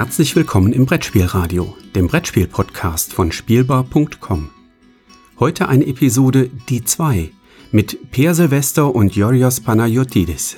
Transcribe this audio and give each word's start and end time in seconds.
Herzlich 0.00 0.34
willkommen 0.34 0.72
im 0.72 0.86
Brettspielradio, 0.86 1.76
dem 1.94 2.06
Brettspiel-Podcast 2.06 3.12
von 3.12 3.30
Spielbar.com. 3.30 4.48
Heute 5.38 5.68
eine 5.68 5.86
Episode 5.86 6.48
Die 6.70 6.82
2 6.82 7.30
mit 7.70 8.10
Per 8.10 8.34
Silvester 8.34 8.94
und 8.94 9.14
Yorios 9.14 9.60
Panayotidis. 9.60 10.56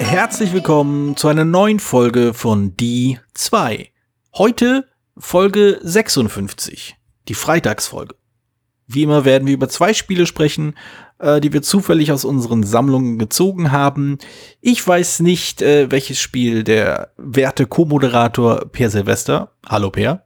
Herzlich 0.00 0.52
willkommen 0.52 1.16
zu 1.16 1.28
einer 1.28 1.44
neuen 1.44 1.78
Folge 1.78 2.34
von 2.34 2.76
Die 2.76 3.20
2. 3.34 3.92
Heute 4.34 4.88
Folge 5.16 5.78
56, 5.84 6.96
die 7.28 7.34
Freitagsfolge. 7.34 8.17
Wie 8.90 9.02
immer 9.02 9.24
werden 9.26 9.46
wir 9.46 9.54
über 9.54 9.68
zwei 9.68 9.92
Spiele 9.92 10.26
sprechen, 10.26 10.74
äh, 11.18 11.40
die 11.40 11.52
wir 11.52 11.60
zufällig 11.62 12.10
aus 12.10 12.24
unseren 12.24 12.62
Sammlungen 12.64 13.18
gezogen 13.18 13.70
haben. 13.70 14.16
Ich 14.62 14.86
weiß 14.86 15.20
nicht, 15.20 15.60
äh, 15.62 15.90
welches 15.90 16.18
Spiel 16.18 16.64
der 16.64 17.10
werte 17.18 17.66
Co-Moderator 17.66 18.64
Per 18.72 18.88
Silvester, 18.90 19.52
hallo 19.66 19.90
Per, 19.90 20.24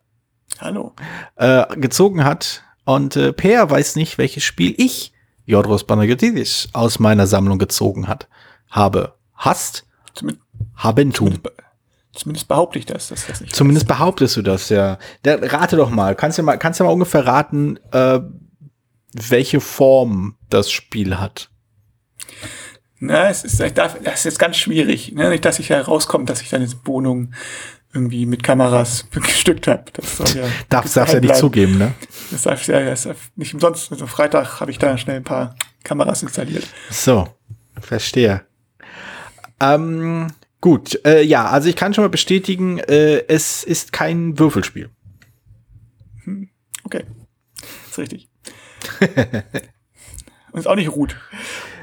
Hallo. 0.61 0.95
äh, 1.37 1.65
gezogen 1.77 2.25
hat. 2.25 2.63
Und 2.85 3.17
äh, 3.17 3.33
Per 3.33 3.69
weiß 3.71 3.97
nicht, 3.97 4.17
welches 4.19 4.45
Spiel 4.45 4.75
ich, 4.77 5.13
Jodros 5.45 5.85
Panagiotis, 5.85 6.69
aus 6.73 6.99
meiner 7.01 7.27
Sammlung 7.27 7.59
gezogen 7.59 8.07
hat, 8.07 8.29
habe. 8.71 9.15
Hast, 9.35 9.85
Zumindest, 10.15 10.47
Habentum. 10.77 11.13
zumindest, 11.29 11.43
be- 11.43 11.53
zumindest 12.15 12.49
behaupte 12.49 12.79
ich 12.79 12.87
das, 12.87 13.09
dass 13.09 13.27
das 13.27 13.41
nicht 13.41 13.57
Zumindest 13.57 13.89
behauptest 13.89 14.37
du 14.37 14.43
das, 14.43 14.69
ja. 14.69 14.99
Der, 15.25 15.53
rate 15.53 15.77
doch 15.77 15.91
mal. 15.91 16.15
Kannst 16.15 16.39
du 16.39 16.43
mal, 16.45 16.59
kannst 16.59 16.79
du 16.79 16.85
mal 16.85 16.91
ungefähr 16.91 17.27
raten, 17.27 17.79
äh, 17.93 18.21
welche 19.13 19.61
Form 19.61 20.37
das 20.51 20.71
Spiel 20.71 21.19
hat? 21.19 21.51
Na, 22.99 23.29
es 23.29 23.45
ist, 23.45 23.61
ich 23.61 23.75
darf, 23.75 23.99
das 24.03 24.21
ist 24.21 24.25
jetzt 24.25 24.39
ganz 24.39 24.57
schwierig. 24.57 25.13
Ne? 25.13 25.29
Nicht, 25.31 25.45
dass 25.45 25.59
ich 25.59 25.71
herauskommt, 25.71 26.31
dass 26.31 26.41
ich 26.41 26.51
deine 26.51 26.69
Wohnung 26.85 27.33
irgendwie 27.93 28.27
mit 28.27 28.43
Kameras 28.43 29.03
bestückt 29.11 29.67
habe. 29.67 29.85
Das 29.93 30.17
soll 30.17 30.29
ja. 30.29 30.49
Darfst, 30.69 30.97
darfst 30.97 30.97
ja 30.97 31.05
geheim 31.05 31.21
nicht 31.21 31.29
bleiben. 31.29 31.41
zugeben, 31.41 31.79
ne? 31.79 31.95
Das 32.31 32.43
darf 32.43 32.67
ja 32.67 32.85
das 32.85 33.03
darf 33.03 33.31
nicht 33.37 33.55
umsonst. 33.55 33.91
Also 33.91 34.07
Freitag 34.07 34.61
habe 34.61 34.71
ich 34.71 34.79
da 34.79 34.97
schnell 34.97 35.17
ein 35.17 35.25
paar 35.25 35.57
Kameras 35.83 36.23
installiert. 36.23 36.67
So, 36.91 37.29
verstehe. 37.81 38.47
Ähm, 39.61 40.29
gut, 40.61 41.05
äh, 41.05 41.23
ja, 41.23 41.47
also 41.47 41.69
ich 41.69 41.77
kann 41.77 41.95
schon 41.95 42.05
mal 42.05 42.09
bestätigen, 42.09 42.79
äh, 42.79 43.25
es 43.29 43.63
ist 43.63 43.93
kein 43.93 44.39
Würfelspiel. 44.39 44.91
Okay. 46.85 47.05
Ist 47.91 47.99
richtig. 47.99 48.29
Und 50.53 50.59
ist 50.61 50.67
auch 50.67 50.77
nicht 50.77 50.91
Ruth. 50.91 51.17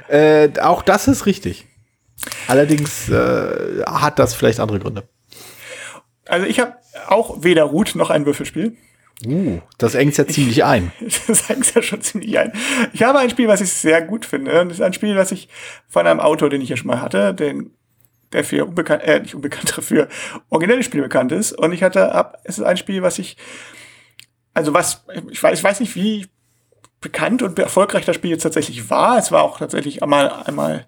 Äh, 0.08 0.50
auch 0.62 0.82
das 0.82 1.08
ist 1.08 1.26
richtig. 1.26 1.68
Allerdings 2.48 3.10
äh, 3.10 3.84
hat 3.86 4.20
das 4.20 4.34
vielleicht 4.34 4.60
andere 4.60 4.80
Gründe. 4.80 5.08
Also 6.28 6.46
ich 6.46 6.60
habe 6.60 6.76
auch 7.08 7.44
weder 7.44 7.64
Ruth 7.64 7.96
noch 7.96 8.10
ein 8.10 8.26
Würfelspiel. 8.26 8.76
Uh, 9.26 9.60
das 9.78 9.96
engt 9.96 10.16
ja 10.18 10.26
ziemlich 10.28 10.64
ein. 10.64 10.92
Das 11.28 11.50
hängt 11.50 11.74
ja 11.76 11.82
schon 11.82 12.02
ziemlich 12.02 12.40
ein. 12.40 12.54
Ich 12.94 13.04
habe 13.04 13.20
ein 13.20 13.30
Spiel, 13.30 13.48
was 13.48 13.62
ich 13.62 13.72
sehr 13.72 14.02
gut 14.02 14.26
finde. 14.26 14.52
Das 14.52 14.74
ist 14.74 14.82
ein 14.82 14.94
Spiel, 14.94 15.16
was 15.16 15.32
ich 15.32 15.50
von 15.88 16.08
einem 16.08 16.20
Autor, 16.20 16.50
den 16.50 16.62
ich 16.62 16.70
ja 16.70 16.78
schon 16.78 16.88
mal 16.88 17.02
hatte, 17.02 17.34
den, 17.34 17.72
der 18.32 18.44
für 18.44 18.66
unbekannt, 18.66 19.04
äh, 19.04 19.20
nicht 19.20 19.36
unbekanntere, 19.36 19.82
für 19.82 20.08
originelle 20.50 20.84
Spiele 20.84 21.04
bekannt 21.04 21.32
ist. 21.32 21.52
Und 21.52 21.74
ich 21.74 21.84
hatte 21.84 22.14
ab, 22.14 22.40
es 22.46 22.60
ist 22.60 22.64
ein 22.64 22.78
Spiel, 22.78 23.02
was 23.02 23.20
ich, 23.20 23.36
also 24.54 24.74
was, 24.74 25.06
ich 25.30 25.42
weiß, 25.42 25.60
ich 25.60 25.64
weiß 25.64 25.80
nicht, 25.82 25.96
wie 25.96 26.28
bekannt 27.02 27.42
und 27.42 27.58
erfolgreich 27.60 28.06
das 28.06 28.16
Spiel 28.16 28.32
jetzt 28.32 28.44
tatsächlich 28.44 28.90
war. 28.90 29.18
Es 29.18 29.32
war 29.32 29.44
auch 29.44 29.58
tatsächlich 29.60 30.04
einmal, 30.04 30.30
einmal 30.46 30.88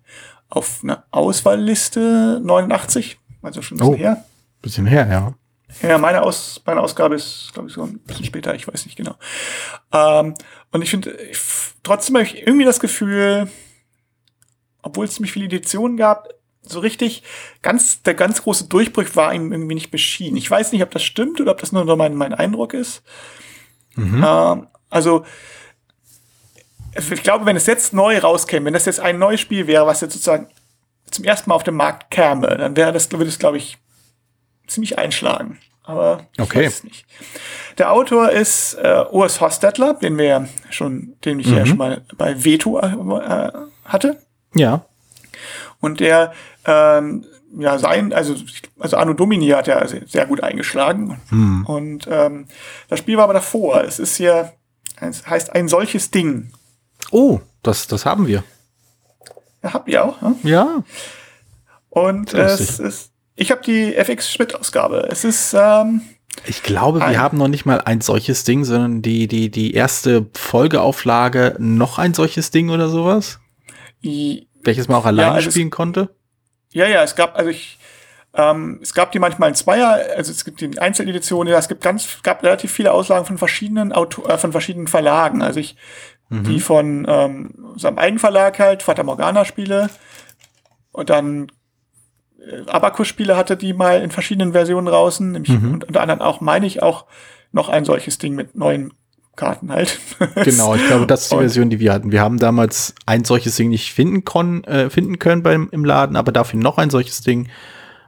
auf 0.49 0.81
einer 0.83 1.05
Auswahlliste 1.11 2.41
89, 2.43 3.19
also 3.41 3.61
schon 3.61 3.77
ein 3.77 3.79
bisschen 3.79 3.93
Oh. 3.93 3.97
her. 3.97 4.25
Bisschen 4.61 4.85
her, 4.85 5.07
ja. 5.09 5.33
Ja, 5.87 5.97
meine, 5.97 6.21
Aus, 6.23 6.61
meine 6.65 6.81
Ausgabe 6.81 7.15
ist, 7.15 7.51
glaube 7.53 7.69
ich, 7.69 7.73
so 7.73 7.83
ein 7.83 7.99
bisschen 7.99 8.25
später, 8.25 8.53
ich 8.53 8.67
weiß 8.67 8.85
nicht 8.85 8.97
genau. 8.97 9.15
Ähm, 9.93 10.35
und 10.71 10.81
ich 10.81 10.89
finde, 10.89 11.17
trotzdem 11.81 12.15
habe 12.17 12.25
ich 12.25 12.45
irgendwie 12.45 12.65
das 12.65 12.81
Gefühl, 12.81 13.49
obwohl 14.81 15.05
es 15.05 15.13
ziemlich 15.15 15.31
viele 15.31 15.45
Editionen 15.45 15.95
gab, 15.95 16.27
so 16.63 16.79
richtig, 16.79 17.23
ganz, 17.61 18.03
der 18.03 18.13
ganz 18.13 18.43
große 18.43 18.65
Durchbruch 18.67 19.05
war 19.15 19.33
ihm 19.33 19.51
irgendwie 19.53 19.75
nicht 19.75 19.91
beschieden. 19.91 20.37
Ich 20.37 20.51
weiß 20.51 20.73
nicht, 20.73 20.83
ob 20.83 20.91
das 20.91 21.03
stimmt 21.03 21.39
oder 21.39 21.53
ob 21.53 21.59
das 21.59 21.71
nur 21.71 21.95
mein, 21.95 22.15
mein 22.15 22.33
Eindruck 22.33 22.73
ist. 22.73 23.01
Ähm, 23.97 24.67
also, 24.89 25.25
ich 26.95 27.23
glaube, 27.23 27.45
wenn 27.45 27.55
es 27.55 27.65
jetzt 27.67 27.93
neu 27.93 28.17
rauskäme, 28.19 28.65
wenn 28.65 28.73
das 28.73 28.85
jetzt 28.85 28.99
ein 28.99 29.19
neues 29.19 29.39
Spiel 29.39 29.67
wäre, 29.67 29.85
was 29.85 30.01
jetzt 30.01 30.13
sozusagen 30.13 30.47
zum 31.09 31.25
ersten 31.25 31.49
Mal 31.49 31.55
auf 31.55 31.63
den 31.63 31.75
Markt 31.75 32.11
käme, 32.11 32.47
dann 32.57 32.75
wäre 32.75 32.91
das, 32.93 33.11
würde 33.11 33.25
es, 33.25 33.39
glaube 33.39 33.57
ich, 33.57 33.77
ziemlich 34.67 34.97
einschlagen. 34.97 35.59
Aber 35.83 36.25
ich 36.33 36.39
Okay. 36.43 36.65
weiß 36.65 36.75
es 36.75 36.83
nicht. 36.83 37.05
Der 37.77 37.91
Autor 37.91 38.29
ist 38.29 38.75
äh, 38.75 39.03
Urs 39.11 39.41
Hostetler, 39.41 39.95
den 39.95 40.17
wir 40.17 40.25
ja 40.25 40.45
schon, 40.69 41.15
den 41.25 41.39
ich 41.39 41.47
ja 41.47 41.65
schon 41.65 41.77
mal 41.77 42.01
bei 42.17 42.43
Veto 42.43 42.79
äh, 42.79 43.51
hatte. 43.85 44.21
Ja. 44.53 44.85
Und 45.79 45.99
der, 45.99 46.33
ähm, 46.65 47.25
ja, 47.57 47.77
sein, 47.79 48.13
also, 48.13 48.35
also 48.79 48.95
Anno 48.97 49.13
Domini 49.13 49.47
hat 49.49 49.67
er 49.67 49.85
sehr, 49.87 50.25
gut 50.27 50.41
eingeschlagen. 50.43 51.19
Und 51.65 52.07
ähm, 52.09 52.45
das 52.87 52.99
Spiel 52.99 53.17
war 53.17 53.25
aber 53.25 53.33
davor. 53.33 53.83
Es 53.83 53.99
ist 53.99 54.15
hier, 54.17 54.53
es 55.01 55.27
heißt 55.27 55.51
ein 55.53 55.67
solches 55.67 56.11
Ding. 56.11 56.53
Oh, 57.11 57.39
das, 57.63 57.87
das 57.87 58.05
haben 58.05 58.27
wir. 58.27 58.43
Ja, 59.63 59.73
habt 59.73 59.87
ihr 59.89 60.03
auch. 60.05 60.21
Ne? 60.21 60.35
Ja. 60.43 60.83
Und 61.89 62.33
es 62.33 62.79
ist, 62.79 63.11
ich 63.35 63.51
habe 63.51 63.61
die 63.63 63.95
FX 63.95 64.31
Schmidt-Ausgabe. 64.31 65.07
Es 65.11 65.23
ist, 65.23 65.53
ähm, 65.57 66.01
Ich 66.45 66.63
glaube, 66.63 66.99
wir 66.99 67.05
Ein- 67.07 67.19
haben 67.19 67.37
noch 67.37 67.47
nicht 67.49 67.65
mal 67.65 67.81
ein 67.81 68.01
solches 68.01 68.43
Ding, 68.45 68.63
sondern 68.63 69.01
die, 69.01 69.27
die, 69.27 69.49
die 69.51 69.73
erste 69.73 70.27
Folgeauflage 70.35 71.55
noch 71.59 71.97
ein 71.97 72.13
solches 72.13 72.51
Ding 72.51 72.69
oder 72.69 72.87
sowas, 72.87 73.39
i- 74.03 74.47
welches 74.63 74.87
man 74.87 74.97
auch 74.97 75.05
alleine 75.05 75.33
also 75.33 75.49
es- 75.49 75.53
spielen 75.53 75.69
konnte. 75.69 76.09
Ja, 76.71 76.87
ja, 76.87 77.03
es 77.03 77.15
gab, 77.17 77.37
also 77.37 77.49
ich, 77.49 77.77
ähm, 78.33 78.79
es 78.81 78.93
gab 78.93 79.11
die 79.11 79.19
manchmal 79.19 79.49
in 79.49 79.55
Zweier, 79.55 79.99
also 80.15 80.31
es 80.31 80.45
gibt 80.45 80.61
die 80.61 80.79
Einzeleditionen, 80.79 81.51
ja, 81.51 81.59
es 81.59 81.67
gibt 81.67 81.81
ganz, 81.83 82.07
gab 82.23 82.41
relativ 82.43 82.71
viele 82.71 82.93
Auslagen 82.93 83.25
von 83.25 83.37
verschiedenen 83.37 83.91
Auto, 83.91 84.23
äh, 84.25 84.37
von 84.37 84.53
verschiedenen 84.53 84.87
Verlagen. 84.87 85.41
Also 85.41 85.59
ich, 85.59 85.75
die 86.31 86.59
von 86.61 87.05
ähm, 87.09 87.53
seinem 87.75 87.97
Eigenverlag 87.97 88.57
halt, 88.57 88.83
Fata 88.83 89.03
Morgana 89.03 89.43
Spiele 89.45 89.89
und 90.93 91.09
dann 91.09 91.51
äh, 92.39 92.69
Abacus 92.69 93.07
Spiele 93.07 93.35
hatte 93.37 93.57
die 93.57 93.73
mal 93.73 94.01
in 94.01 94.11
verschiedenen 94.11 94.53
Versionen 94.53 94.87
draußen, 94.87 95.31
nämlich 95.33 95.51
und 95.51 95.83
unter 95.83 96.01
anderem 96.01 96.21
auch, 96.21 96.39
meine 96.41 96.65
ich, 96.65 96.81
auch 96.81 97.05
noch 97.51 97.67
ein 97.69 97.83
solches 97.83 98.17
Ding 98.17 98.33
mit 98.35 98.55
neuen 98.55 98.93
Karten 99.35 99.71
halt. 99.71 99.99
Genau, 100.43 100.75
ich 100.75 100.85
glaube, 100.87 101.05
das 101.07 101.23
ist 101.23 101.31
die 101.31 101.35
Und- 101.35 101.41
Version, 101.41 101.69
die 101.69 101.79
wir 101.79 101.91
hatten. 101.93 102.11
Wir 102.11 102.21
haben 102.21 102.37
damals 102.37 102.95
ein 103.05 103.25
solches 103.25 103.55
Ding 103.57 103.69
nicht 103.69 103.93
finden, 103.93 104.23
kon 104.23 104.63
äh, 104.63 104.89
finden 104.89 105.19
können 105.19 105.43
beim, 105.43 105.67
im 105.71 105.83
Laden, 105.83 106.15
aber 106.15 106.31
dafür 106.31 106.59
noch 106.59 106.77
ein 106.77 106.89
solches 106.89 107.21
Ding. 107.21 107.49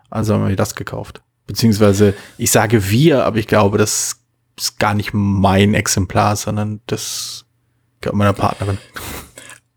Also 0.10 0.34
haben 0.34 0.48
wir 0.48 0.56
das 0.56 0.76
gekauft. 0.76 1.22
Beziehungsweise, 1.48 2.14
ich 2.38 2.52
sage 2.52 2.90
wir, 2.90 3.26
aber 3.26 3.38
ich 3.38 3.48
glaube, 3.48 3.78
das 3.78 4.22
ist 4.58 4.80
gar 4.80 4.94
nicht 4.94 5.10
mein 5.14 5.74
Exemplar, 5.74 6.36
sondern 6.36 6.80
das 6.88 7.46
meiner 8.12 8.34
Partnerin. 8.34 8.78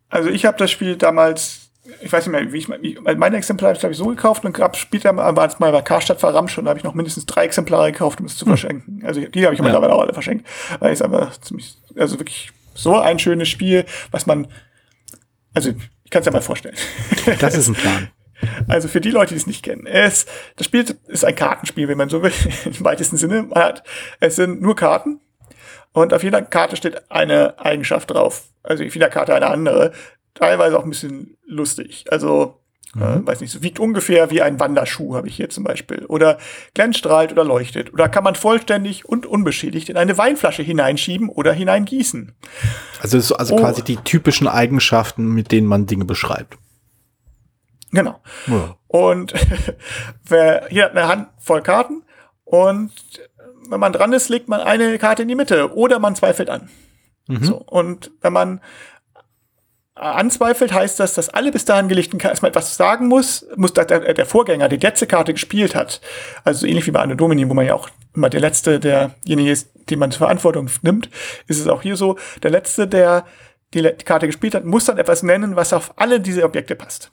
Also 0.09 0.29
ich 0.29 0.45
habe 0.47 0.57
das 0.59 0.71
Spiel 0.71 0.97
damals, 0.97 1.71
ich 2.01 2.13
weiß 2.13 2.27
nicht 2.27 2.33
mehr, 2.33 2.53
wie 2.53 2.59
ich 2.59 2.69
wie, 2.69 2.99
weil 3.03 3.17
meine 3.17 3.37
Exemplare 3.37 3.71
habe 3.71 3.77
ich 3.77 3.81
glaube 3.81 3.93
ich 3.93 3.99
so 3.99 4.07
gekauft 4.07 4.45
und 4.45 4.53
gab 4.53 4.77
später 4.77 5.13
mal- 5.13 5.37
war 5.37 5.47
es 5.49 5.59
mal 5.59 5.73
bei 5.73 5.83
Karstadt 5.83 6.21
verramscht 6.21 6.59
und 6.59 6.65
da 6.65 6.71
habe 6.71 6.79
ich 6.79 6.85
noch 6.85 6.95
mindestens 6.95 7.27
drei 7.27 7.45
Exemplare 7.45 7.93
gekauft, 7.93 8.21
um 8.21 8.27
es 8.27 8.37
zu 8.37 8.45
verschenken. 8.47 9.03
Also 9.05 9.21
die 9.21 9.45
habe 9.45 9.55
ich 9.55 9.61
mittlerweile 9.61 9.93
auch 9.95 10.01
alle 10.03 10.15
verschenkt, 10.15 10.47
weil 10.79 10.93
es 10.93 11.03
einfach 11.03 11.39
ziemlich, 11.41 11.77
also 11.97 12.19
wirklich 12.19 12.51
so 12.75 12.97
ein 12.99 13.19
schönes 13.19 13.49
Spiel, 13.49 13.85
was 14.11 14.27
man, 14.27 14.47
also 15.55 15.73
ich 16.05 16.11
kann 16.11 16.21
es 16.21 16.27
ja 16.27 16.33
mal 16.33 16.43
vorstellen. 16.43 16.77
Das 17.41 17.55
ist 17.57 17.69
ein 17.69 17.75
Plan. 17.75 18.09
Also 18.69 18.87
für 18.89 19.01
die 19.01 19.11
Leute, 19.11 19.33
die 19.33 19.39
es 19.41 19.47
nicht 19.47 19.63
kennen. 19.63 19.87
Es, 19.87 20.27
das 20.57 20.67
Spiel 20.67 20.85
ist 21.09 21.25
ein 21.25 21.35
Kartenspiel, 21.35 21.89
wenn 21.89 21.97
man 21.97 22.11
so 22.11 22.23
will, 22.23 22.33
im 22.67 22.85
weitesten 22.85 23.17
Sinne. 23.17 23.45
Man 23.45 23.59
hat, 23.63 23.83
es 24.21 24.37
sind 24.37 24.61
nur 24.61 24.77
Karten 24.77 25.21
und 25.97 26.13
auf 26.13 26.23
jeder 26.23 26.43
Karte 26.43 26.77
steht 26.77 27.11
eine 27.11 27.59
Eigenschaft 27.59 28.11
drauf. 28.11 28.45
Also 28.63 28.85
auf 28.85 28.95
jeder 28.95 29.09
Karte 29.09 29.35
eine 29.35 29.47
andere. 29.47 29.93
Teilweise 30.35 30.79
auch 30.79 30.85
ein 30.85 30.91
bisschen 30.91 31.39
lustig. 31.47 32.05
Also, 32.11 32.61
äh, 32.95 33.01
weiß 33.27 33.41
nicht, 33.41 33.51
so 33.51 33.63
wiegt 33.63 33.81
ungefähr 33.81 34.31
wie 34.31 34.43
ein 34.43 34.61
Wanderschuh, 34.61 35.15
habe 35.15 35.29
ich 35.29 35.37
hier 35.37 35.49
zum 35.49 35.65
Beispiel. 35.65 36.05
Oder 36.05 36.37
glänzt, 36.75 36.99
strahlt 36.99 37.33
oder 37.33 37.45
leuchtet. 37.45 37.95
Oder 37.95 38.11
kann 38.11 38.25
man 38.25 38.35
vollständig 38.35 39.07
und 39.07 39.25
unbeschädigt 39.25 39.89
in 39.89 39.97
eine 39.97 40.19
Weinflasche 40.19 40.63
hineinschieben 40.63 41.31
oder 41.31 41.55
hineingießen. 41.55 42.35
Also, 43.01 43.17
ist 43.17 43.33
also 43.33 43.55
Oh. 43.55 43.59
quasi 43.59 43.83
die 43.83 43.97
typischen 43.97 44.49
Eigenschaften, 44.49 45.33
mit 45.33 45.51
denen 45.51 45.67
man 45.67 45.87
Dinge 45.87 46.05
beschreibt. 46.05 46.59
Genau. 47.91 48.21
Ja. 48.49 48.77
Und 48.89 49.33
wer, 50.25 50.67
hier 50.69 50.85
hat 50.85 50.91
eine 50.91 51.09
Hand 51.09 51.29
voll 51.39 51.63
Karten 51.63 52.03
und 52.45 52.93
wenn 53.71 53.81
man 53.81 53.93
dran 53.93 54.13
ist, 54.13 54.29
legt 54.29 54.49
man 54.49 54.61
eine 54.61 54.99
Karte 54.99 55.23
in 55.23 55.29
die 55.29 55.35
Mitte 55.35 55.75
oder 55.75 55.99
man 55.99 56.17
zweifelt 56.17 56.51
an. 56.51 56.69
So, 57.41 57.57
und 57.57 58.13
wenn 58.21 58.33
man 58.33 58.61
anzweifelt, 59.97 60.73
heißt 60.73 61.01
das, 61.01 61.15
dass 61.15 61.31
alle 61.31 61.51
bis 61.51 61.65
dahin 61.65 61.89
gelegten 61.89 62.19
Karten 62.19 62.35
erstmal 62.35 62.51
etwas 62.51 62.77
sagen 62.77 63.09
muss, 63.09 63.47
muss 63.57 63.73
der, 63.73 63.87
der 63.87 64.27
Vorgänger 64.27 64.69
die 64.69 64.77
letzte 64.77 65.07
Karte 65.07 65.33
gespielt 65.33 65.75
hat. 65.75 66.01
Also 66.45 66.61
so 66.61 66.67
ähnlich 66.67 66.87
wie 66.87 66.91
bei 66.91 67.01
Anno 67.01 67.15
Domini, 67.15 67.49
wo 67.49 67.55
man 67.55 67.67
ja 67.67 67.75
auch 67.75 67.89
immer 68.15 68.29
der 68.29 68.41
Letzte, 68.41 68.79
derjenige 68.79 69.51
ist, 69.51 69.71
den 69.91 69.99
man 69.99 70.11
zur 70.11 70.19
Verantwortung 70.19 70.71
nimmt, 70.83 71.11
ist 71.49 71.61
es 71.61 71.67
auch 71.67 71.83
hier 71.83 71.97
so. 71.97 72.19
Der 72.43 72.51
Letzte, 72.51 72.87
der 72.87 73.25
die 73.75 73.83
Karte 73.83 74.27
gespielt 74.27 74.55
hat, 74.55 74.65
muss 74.65 74.85
dann 74.85 74.99
etwas 74.99 75.23
nennen, 75.23 75.57
was 75.57 75.73
auf 75.73 75.95
alle 75.97 76.21
diese 76.21 76.45
Objekte 76.45 76.77
passt. 76.77 77.11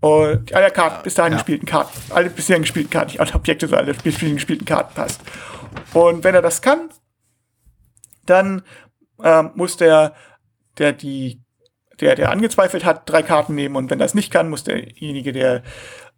Und 0.00 0.52
alle 0.54 0.70
Karten, 0.70 1.02
bis 1.02 1.14
dahin 1.14 1.32
ja. 1.32 1.38
gespielten 1.38 1.66
Karten, 1.66 1.98
alle 2.10 2.30
bisher 2.30 2.60
gespielten 2.60 2.90
Karten, 2.90 3.10
nicht 3.10 3.20
alle 3.20 3.34
Objekte, 3.34 3.66
sondern 3.66 3.86
alle 3.86 3.94
bisher 3.94 4.30
gespielten 4.30 4.64
Karten 4.64 4.94
passt. 4.94 5.20
Und 5.92 6.22
wenn 6.22 6.34
er 6.34 6.42
das 6.42 6.62
kann, 6.62 6.90
dann 8.24 8.62
ähm, 9.22 9.50
muss 9.54 9.76
der, 9.76 10.14
der 10.78 10.92
die 10.92 11.40
der, 12.00 12.14
der 12.14 12.30
angezweifelt 12.30 12.84
hat, 12.84 13.10
drei 13.10 13.22
Karten 13.22 13.54
nehmen 13.54 13.76
und 13.76 13.90
wenn 13.90 13.98
das 13.98 14.14
nicht 14.14 14.32
kann, 14.32 14.48
muss 14.48 14.64
derjenige, 14.64 15.32
der 15.32 15.62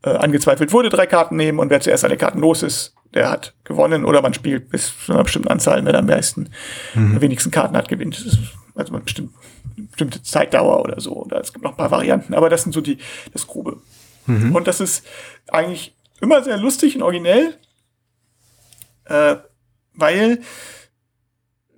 äh, 0.03 0.11
angezweifelt 0.11 0.73
wurde, 0.73 0.89
drei 0.89 1.07
Karten 1.07 1.37
nehmen 1.37 1.59
und 1.59 1.71
wer 1.71 1.81
zuerst 1.81 2.05
alle 2.05 2.17
Karten 2.17 2.41
los 2.41 2.63
ist, 2.63 2.95
der 3.15 3.31
hat 3.31 3.55
gewonnen 3.65 4.05
oder 4.05 4.23
man 4.23 4.35
spielt 4.35 4.71
bis 4.71 4.93
zu 5.05 5.13
einer 5.13 5.25
bestimmten 5.25 5.49
Anzahl, 5.49 5.85
wer 5.85 5.95
am 5.95 6.07
meisten, 6.07 6.51
mhm. 6.95 7.17
am 7.17 7.21
wenigsten 7.21 7.51
Karten 7.51 7.77
hat, 7.77 7.89
gewinnt. 7.89 8.17
Das 8.17 8.27
ist 8.27 8.39
also 8.75 8.95
eine 8.95 9.03
bestimmte, 9.03 9.35
bestimmte 9.77 10.23
Zeitdauer 10.23 10.81
oder 10.81 11.01
so. 11.01 11.13
Oder 11.13 11.41
es 11.41 11.53
gibt 11.53 11.65
noch 11.65 11.73
ein 11.73 11.77
paar 11.77 11.91
Varianten, 11.91 12.35
aber 12.35 12.49
das 12.49 12.63
sind 12.63 12.73
so 12.73 12.81
die, 12.81 12.99
das 13.33 13.47
Grobe. 13.47 13.81
Mhm. 14.27 14.55
Und 14.55 14.67
das 14.67 14.81
ist 14.81 15.07
eigentlich 15.49 15.95
immer 16.21 16.43
sehr 16.43 16.57
lustig 16.57 16.97
und 16.97 17.03
originell, 17.03 17.57
äh, 19.07 19.37
weil 19.95 20.41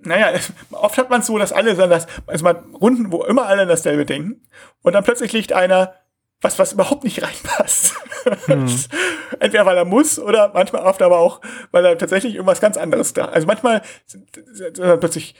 naja, 0.05 0.37
oft 0.71 0.97
hat 0.97 1.09
man 1.09 1.21
es 1.21 1.27
so, 1.27 1.37
dass 1.37 1.53
alle 1.53 1.75
dann 1.75 1.89
das, 1.89 2.07
also 2.27 2.43
man 2.43 2.57
Runden, 2.75 3.11
wo 3.11 3.23
immer 3.23 3.45
alle 3.45 3.65
dasselbe 3.65 4.05
denken 4.05 4.41
und 4.81 4.93
dann 4.93 5.03
plötzlich 5.03 5.33
liegt 5.33 5.53
einer 5.53 5.93
was, 6.41 6.59
was 6.59 6.73
überhaupt 6.73 7.03
nicht 7.05 7.23
reinpasst. 7.23 7.95
Hm. 8.45 8.67
Entweder 9.39 9.65
weil 9.65 9.77
er 9.77 9.85
muss 9.85 10.19
oder 10.19 10.51
manchmal 10.53 10.83
oft 10.83 11.01
aber 11.01 11.19
auch, 11.19 11.41
weil 11.71 11.85
er 11.85 11.97
tatsächlich 11.97 12.35
irgendwas 12.35 12.61
ganz 12.61 12.77
anderes 12.77 13.13
da. 13.13 13.25
Also 13.25 13.47
manchmal 13.47 13.81
sind, 14.05 14.27
sind 14.51 14.77
dann 14.77 14.99
plötzlich, 14.99 15.35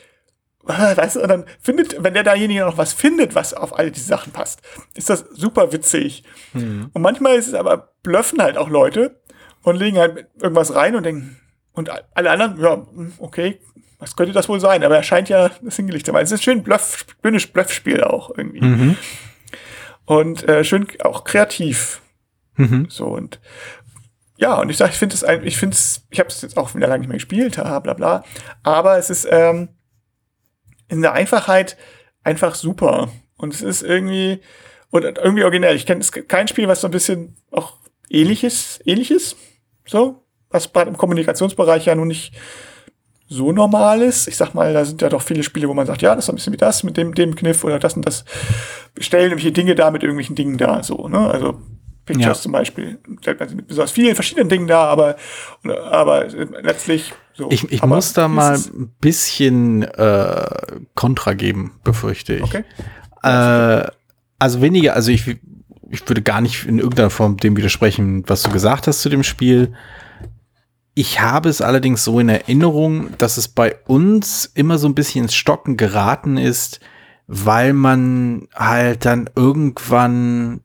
weißt 0.66 1.18
du, 1.18 1.22
und 1.22 1.28
dann 1.28 1.46
findet, 1.60 2.02
wenn 2.04 2.14
der 2.14 2.24
dajenige 2.24 2.62
noch 2.62 2.78
was 2.78 2.94
findet, 2.94 3.36
was 3.36 3.54
auf 3.54 3.78
all 3.78 3.92
diese 3.92 4.06
Sachen 4.06 4.32
passt, 4.32 4.62
ist 4.94 5.10
das 5.10 5.26
super 5.34 5.74
witzig. 5.74 6.24
Hm. 6.54 6.90
Und 6.94 7.02
manchmal 7.02 7.36
ist 7.36 7.48
es 7.48 7.54
aber, 7.54 7.94
blöffen 8.02 8.42
halt 8.42 8.58
auch 8.58 8.70
Leute 8.70 9.22
und 9.64 9.76
legen 9.76 9.98
halt 9.98 10.28
irgendwas 10.40 10.74
rein 10.74 10.96
und 10.96 11.04
denken, 11.04 11.40
und 11.74 11.90
alle 12.14 12.30
anderen, 12.30 12.62
ja, 12.62 12.86
okay, 13.18 13.60
was 13.98 14.16
könnte 14.16 14.34
das 14.34 14.48
wohl 14.48 14.60
sein? 14.60 14.84
Aber 14.84 14.96
er 14.96 15.04
scheint 15.04 15.30
ja 15.30 15.50
das 15.62 15.76
hingelegt 15.76 16.06
zu 16.06 16.14
haben. 16.14 16.22
Es 16.22 16.32
ist 16.32 16.44
schön 16.44 16.62
Bluff, 16.62 17.06
schönes 17.24 17.48
Bluffspiel 17.48 18.04
auch 18.04 18.32
irgendwie. 18.38 18.62
Mhm. 18.62 18.98
Und 20.06 20.48
äh, 20.48 20.64
schön 20.64 20.88
auch 21.04 21.24
kreativ. 21.24 22.02
Mhm. 22.56 22.88
So 22.90 23.08
und 23.08 23.40
ja, 24.38 24.60
und 24.60 24.70
ich 24.70 24.78
sag, 24.78 24.90
ich 24.90 24.98
finde 24.98 25.16
es 25.16 25.24
ein, 25.24 25.46
ich 25.46 25.58
finde 25.58 25.76
es, 25.76 26.06
ich 26.10 26.20
habe 26.20 26.30
es 26.30 26.42
jetzt 26.42 26.58
auch 26.58 26.76
wieder 26.76 26.88
lange 26.88 27.00
nicht 27.00 27.08
mehr 27.08 27.18
gespielt, 27.18 27.56
bla 27.56 27.80
bla 27.80 27.94
bla. 27.94 28.24
Aber 28.62 28.98
es 28.98 29.10
ist 29.10 29.28
ähm, 29.32 29.70
in 30.94 31.02
der 31.02 31.14
Einfachheit 31.14 31.78
einfach 32.24 32.56
super. 32.56 33.10
Und 33.38 33.54
es 33.54 33.62
ist 33.62 33.84
irgendwie, 33.84 34.40
oder 34.92 35.14
irgendwie 35.22 35.44
originell. 35.44 35.76
Ich 35.76 35.86
kenne 35.86 36.04
kein 36.28 36.48
Spiel, 36.48 36.68
was 36.68 36.82
so 36.82 36.88
ein 36.88 36.92
bisschen 36.92 37.36
auch 37.52 37.74
ähnliches, 38.10 38.80
ähnliches, 38.86 39.36
so, 39.86 40.24
was 40.50 40.72
gerade 40.72 40.90
im 40.90 40.98
Kommunikationsbereich 40.98 41.86
ja 41.86 41.96
nun 41.96 42.08
nicht 42.08 42.34
so 43.28 43.52
normal 43.52 44.02
ist. 44.02 44.28
Ich 44.28 44.38
sag 44.38 44.54
mal, 44.54 44.74
da 44.74 44.86
sind 44.86 45.02
ja 45.02 45.10
doch 45.10 45.22
viele 45.22 45.44
Spiele, 45.44 45.68
wo 45.68 45.74
man 45.74 45.88
sagt, 45.88 46.04
ja, 46.04 46.16
das 46.16 46.26
ist 46.26 46.30
ein 46.30 46.36
bisschen 46.36 46.54
wie 46.54 46.58
das 46.58 46.84
mit 46.84 46.96
dem, 46.98 47.16
dem 47.16 47.36
Kniff 47.36 47.64
oder 47.64 47.80
das 47.80 47.96
und 47.96 48.06
das. 48.06 48.24
Stellen 49.00 49.32
irgendwelche 49.32 49.52
Dinge 49.52 49.74
da 49.74 49.90
mit 49.90 50.04
irgendwelchen 50.04 50.36
Dingen 50.36 50.60
da, 50.60 50.84
so, 50.84 51.08
ne? 51.08 51.32
Also 51.32 51.60
Pictures 52.06 52.38
ja. 52.38 52.44
zum 52.44 52.52
Beispiel. 52.52 53.00
Also 53.40 53.56
mit 53.56 53.68
besonders 53.68 53.92
vielen 53.92 54.14
verschiedenen 54.14 54.50
Dingen 54.50 54.68
da, 54.68 54.86
aber, 54.86 55.16
aber 55.64 56.28
letztlich 56.62 57.14
so. 57.34 57.50
Ich, 57.52 57.72
ich 57.72 57.84
muss 57.84 58.14
da 58.14 58.28
mal 58.28 58.58
ein 58.58 58.92
bisschen 59.02 59.84
äh, 59.84 60.46
Kontra 60.96 61.34
geben, 61.34 61.74
befürchte 61.84 62.36
ich. 62.36 62.44
Okay. 62.44 62.64
Äh, 63.24 63.88
also 64.40 64.62
weniger, 64.62 64.94
also 64.94 65.12
ich, 65.12 65.28
ich 65.90 66.08
würde 66.08 66.22
gar 66.22 66.42
nicht 66.42 66.66
in 66.66 66.80
irgendeiner 66.80 67.10
Form 67.10 67.38
dem 67.38 67.56
widersprechen, 67.58 68.24
was 68.28 68.44
du 68.44 68.52
gesagt 68.52 68.88
hast 68.88 69.02
zu 69.02 69.10
dem 69.10 69.24
Spiel. 69.24 69.74
Ich 70.96 71.22
habe 71.22 71.50
es 71.50 71.62
allerdings 71.62 72.04
so 72.04 72.20
in 72.20 72.30
Erinnerung, 72.30 73.18
dass 73.18 73.38
es 73.38 73.48
bei 73.48 73.78
uns 73.88 74.46
immer 74.54 74.78
so 74.78 74.88
ein 74.88 74.96
bisschen 74.96 75.24
ins 75.24 75.34
Stocken 75.34 75.76
geraten 75.76 76.38
ist, 76.38 76.82
weil 77.26 77.74
man 77.74 78.48
halt 78.54 79.06
dann 79.06 79.30
irgendwann 79.36 80.62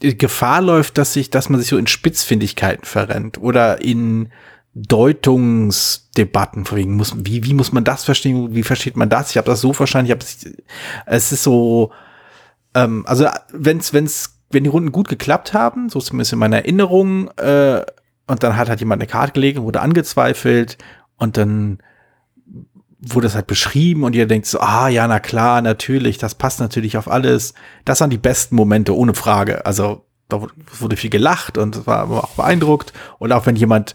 Gefahr 0.00 0.60
läuft, 0.60 0.98
dass 0.98 1.12
sich, 1.14 1.30
dass 1.30 1.48
man 1.48 1.60
sich 1.60 1.68
so 1.68 1.78
in 1.78 1.86
Spitzfindigkeiten 1.86 2.84
verrennt 2.84 3.38
oder 3.38 3.80
in 3.82 4.30
Deutungsdebatten, 4.74 6.64
wegen 6.72 6.96
muss, 6.96 7.14
wie, 7.16 7.44
wie 7.44 7.54
muss 7.54 7.72
man 7.72 7.84
das 7.84 8.04
verstehen, 8.04 8.54
wie 8.54 8.64
versteht 8.64 8.96
man 8.96 9.08
das? 9.08 9.30
Ich 9.30 9.36
habe 9.36 9.46
das 9.46 9.60
so 9.60 9.72
verstanden, 9.72 10.06
ich 10.06 10.12
habe 10.12 10.24
es 11.06 11.32
ist 11.32 11.42
so, 11.42 11.92
ähm, 12.74 13.04
also 13.06 13.28
wenn's, 13.52 13.92
wenn's, 13.92 14.40
wenn 14.50 14.64
die 14.64 14.70
Runden 14.70 14.90
gut 14.90 15.08
geklappt 15.08 15.54
haben, 15.54 15.88
so 15.88 16.00
zumindest 16.00 16.32
in 16.32 16.40
meiner 16.40 16.58
Erinnerung, 16.58 17.28
äh, 17.36 17.84
und 18.26 18.42
dann 18.42 18.56
hat 18.56 18.68
halt 18.68 18.80
jemand 18.80 19.00
eine 19.02 19.06
Karte 19.06 19.32
gelegt 19.32 19.58
und 19.58 19.64
wurde 19.64 19.80
angezweifelt 19.80 20.78
und 21.18 21.36
dann 21.36 21.78
wurde 22.98 23.26
es 23.26 23.34
halt 23.34 23.46
beschrieben 23.46 24.02
und 24.02 24.14
ihr 24.14 24.26
denkt 24.26 24.46
so, 24.46 24.60
ah 24.60 24.88
ja, 24.88 25.06
na 25.06 25.20
klar, 25.20 25.60
natürlich, 25.62 26.18
das 26.18 26.34
passt 26.34 26.58
natürlich 26.58 26.96
auf 26.96 27.10
alles. 27.10 27.54
Das 27.84 28.00
waren 28.00 28.10
die 28.10 28.18
besten 28.18 28.56
Momente, 28.56 28.96
ohne 28.96 29.14
Frage. 29.14 29.66
Also 29.66 30.06
da 30.28 30.40
wurde 30.78 30.96
viel 30.96 31.10
gelacht 31.10 31.58
und 31.58 31.86
war 31.86 32.10
auch 32.10 32.30
beeindruckt. 32.30 32.94
Und 33.18 33.32
auch 33.32 33.44
wenn 33.44 33.56
jemand 33.56 33.94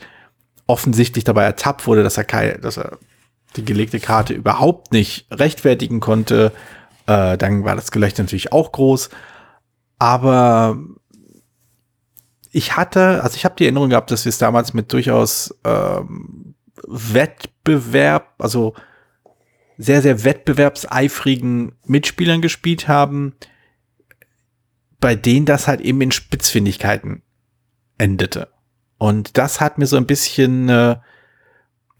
offensichtlich 0.70 1.24
dabei 1.24 1.46
ertappt 1.46 1.88
wurde, 1.88 2.04
dass 2.04 2.18
er 2.18 2.26
keine, 2.26 2.60
dass 2.60 2.78
er 2.78 3.00
die 3.56 3.66
gelegte 3.66 4.00
Karte 4.00 4.34
überhaupt 4.34 4.92
nicht 4.92 5.26
rechtfertigen 5.32 6.00
konnte, 6.00 6.52
äh, 7.08 7.38
dann 7.38 7.64
war 7.64 7.76
das 7.76 7.90
Gelächter 7.92 8.22
natürlich 8.22 8.54
auch 8.54 8.72
groß. 8.72 9.10
Aber 9.98 10.78
ich 12.52 12.78
hatte, 12.78 13.24
also 13.24 13.36
ich 13.36 13.46
habe 13.46 13.56
die 13.58 13.64
Erinnerung 13.64 13.90
gehabt, 13.90 14.12
dass 14.12 14.26
wir 14.26 14.30
es 14.30 14.38
damals 14.38 14.76
mit 14.76 14.94
durchaus 14.94 15.60
ähm, 15.66 16.54
Wettbewerb, 16.88 18.36
also 18.38 18.76
sehr, 19.80 20.04
sehr 20.04 20.24
wettbewerbseifrigen 20.24 21.72
Mitspielern 21.86 22.42
gespielt 22.42 22.88
haben, 22.88 23.34
bei 25.00 25.16
denen 25.16 25.48
das 25.48 25.68
halt 25.68 25.82
eben 25.82 26.00
in 26.02 26.12
Spitzfindigkeiten 26.12 27.24
endete. 27.98 28.50
Und 29.00 29.38
das 29.40 29.60
hat 29.60 29.80
mir 29.80 29.88
so 29.88 29.98
ein 29.98 30.06
bisschen, 30.06 30.70
äh, 30.70 30.98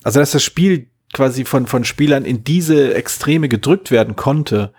also 0.04 0.20
dass 0.20 0.32
das 0.32 0.44
Spiel 0.44 0.88
quasi 1.12 1.46
von, 1.46 1.66
von 1.66 1.84
Spielern 1.84 2.24
in 2.24 2.44
diese 2.44 2.94
Extreme 2.94 3.50
gedrückt 3.50 3.90
werden 3.90 4.16
konnte, 4.16 4.74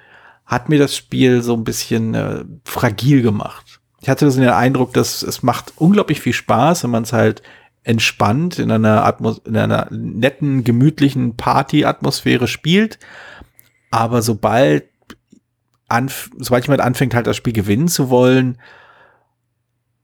hat 0.46 0.68
mir 0.68 0.78
das 0.78 0.94
Spiel 0.94 1.42
so 1.42 1.54
ein 1.54 1.64
bisschen 1.64 2.14
äh, 2.14 2.44
fragil 2.64 3.22
gemacht 3.22 3.80
ich 4.00 4.08
hatte 4.08 4.30
so 4.30 4.40
den 4.40 4.48
Eindruck, 4.48 4.94
dass 4.94 5.22
es 5.22 5.42
macht 5.42 5.74
unglaublich 5.76 6.20
viel 6.20 6.32
Spaß, 6.32 6.84
wenn 6.84 6.90
man 6.90 7.02
es 7.02 7.12
halt 7.12 7.42
entspannt 7.82 8.58
in 8.58 8.70
einer 8.70 9.04
Atmos 9.04 9.40
in 9.44 9.56
einer 9.56 9.88
netten, 9.90 10.64
gemütlichen 10.64 11.36
Party-Atmosphäre 11.36 12.48
spielt. 12.48 12.98
Aber 13.90 14.22
sobald, 14.22 14.84
sobald 16.38 16.64
jemand 16.64 16.80
anfängt, 16.80 17.14
halt 17.14 17.26
das 17.26 17.36
Spiel 17.36 17.52
gewinnen 17.52 17.88
zu 17.88 18.10
wollen, 18.10 18.58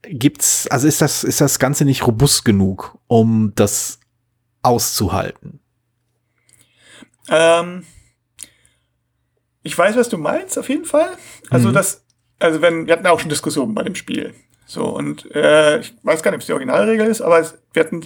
gibt's, 0.09 0.67
also 0.67 0.87
ist 0.87 1.01
das, 1.01 1.23
ist 1.23 1.41
das 1.41 1.59
Ganze 1.59 1.85
nicht 1.85 2.05
robust 2.05 2.45
genug, 2.45 2.97
um 3.07 3.53
das 3.55 3.99
auszuhalten? 4.61 5.59
Ähm, 7.29 7.85
ich 9.63 9.77
weiß, 9.77 9.95
was 9.95 10.09
du 10.09 10.17
meinst, 10.17 10.57
auf 10.57 10.69
jeden 10.69 10.85
Fall. 10.85 11.09
Also, 11.49 11.69
mhm. 11.69 11.73
das 11.73 12.05
also 12.39 12.61
wenn, 12.61 12.87
wir 12.87 12.93
hatten 12.93 13.07
auch 13.07 13.19
schon 13.19 13.29
Diskussionen 13.29 13.73
bei 13.73 13.83
dem 13.83 13.95
Spiel. 13.95 14.33
So, 14.65 14.85
und 14.85 15.33
äh, 15.33 15.79
ich 15.79 15.93
weiß 16.03 16.21
gar 16.21 16.31
nicht, 16.31 16.37
ob 16.37 16.41
es 16.41 16.47
die 16.47 16.53
Originalregel 16.53 17.07
ist, 17.07 17.21
aber 17.21 17.39
es, 17.39 17.57
wir 17.73 17.83
hatten 17.83 18.05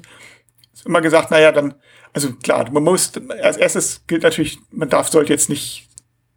immer 0.86 1.02
gesagt, 1.02 1.32
naja, 1.32 1.52
dann, 1.52 1.74
also 2.14 2.34
klar, 2.34 2.70
man 2.72 2.84
muss, 2.84 3.12
als 3.42 3.58
erstes 3.58 4.06
gilt 4.08 4.24
natürlich, 4.24 4.60
man 4.72 4.90
darf, 4.90 5.10
sollte 5.10 5.34
jetzt 5.34 5.50
nicht 5.50 5.88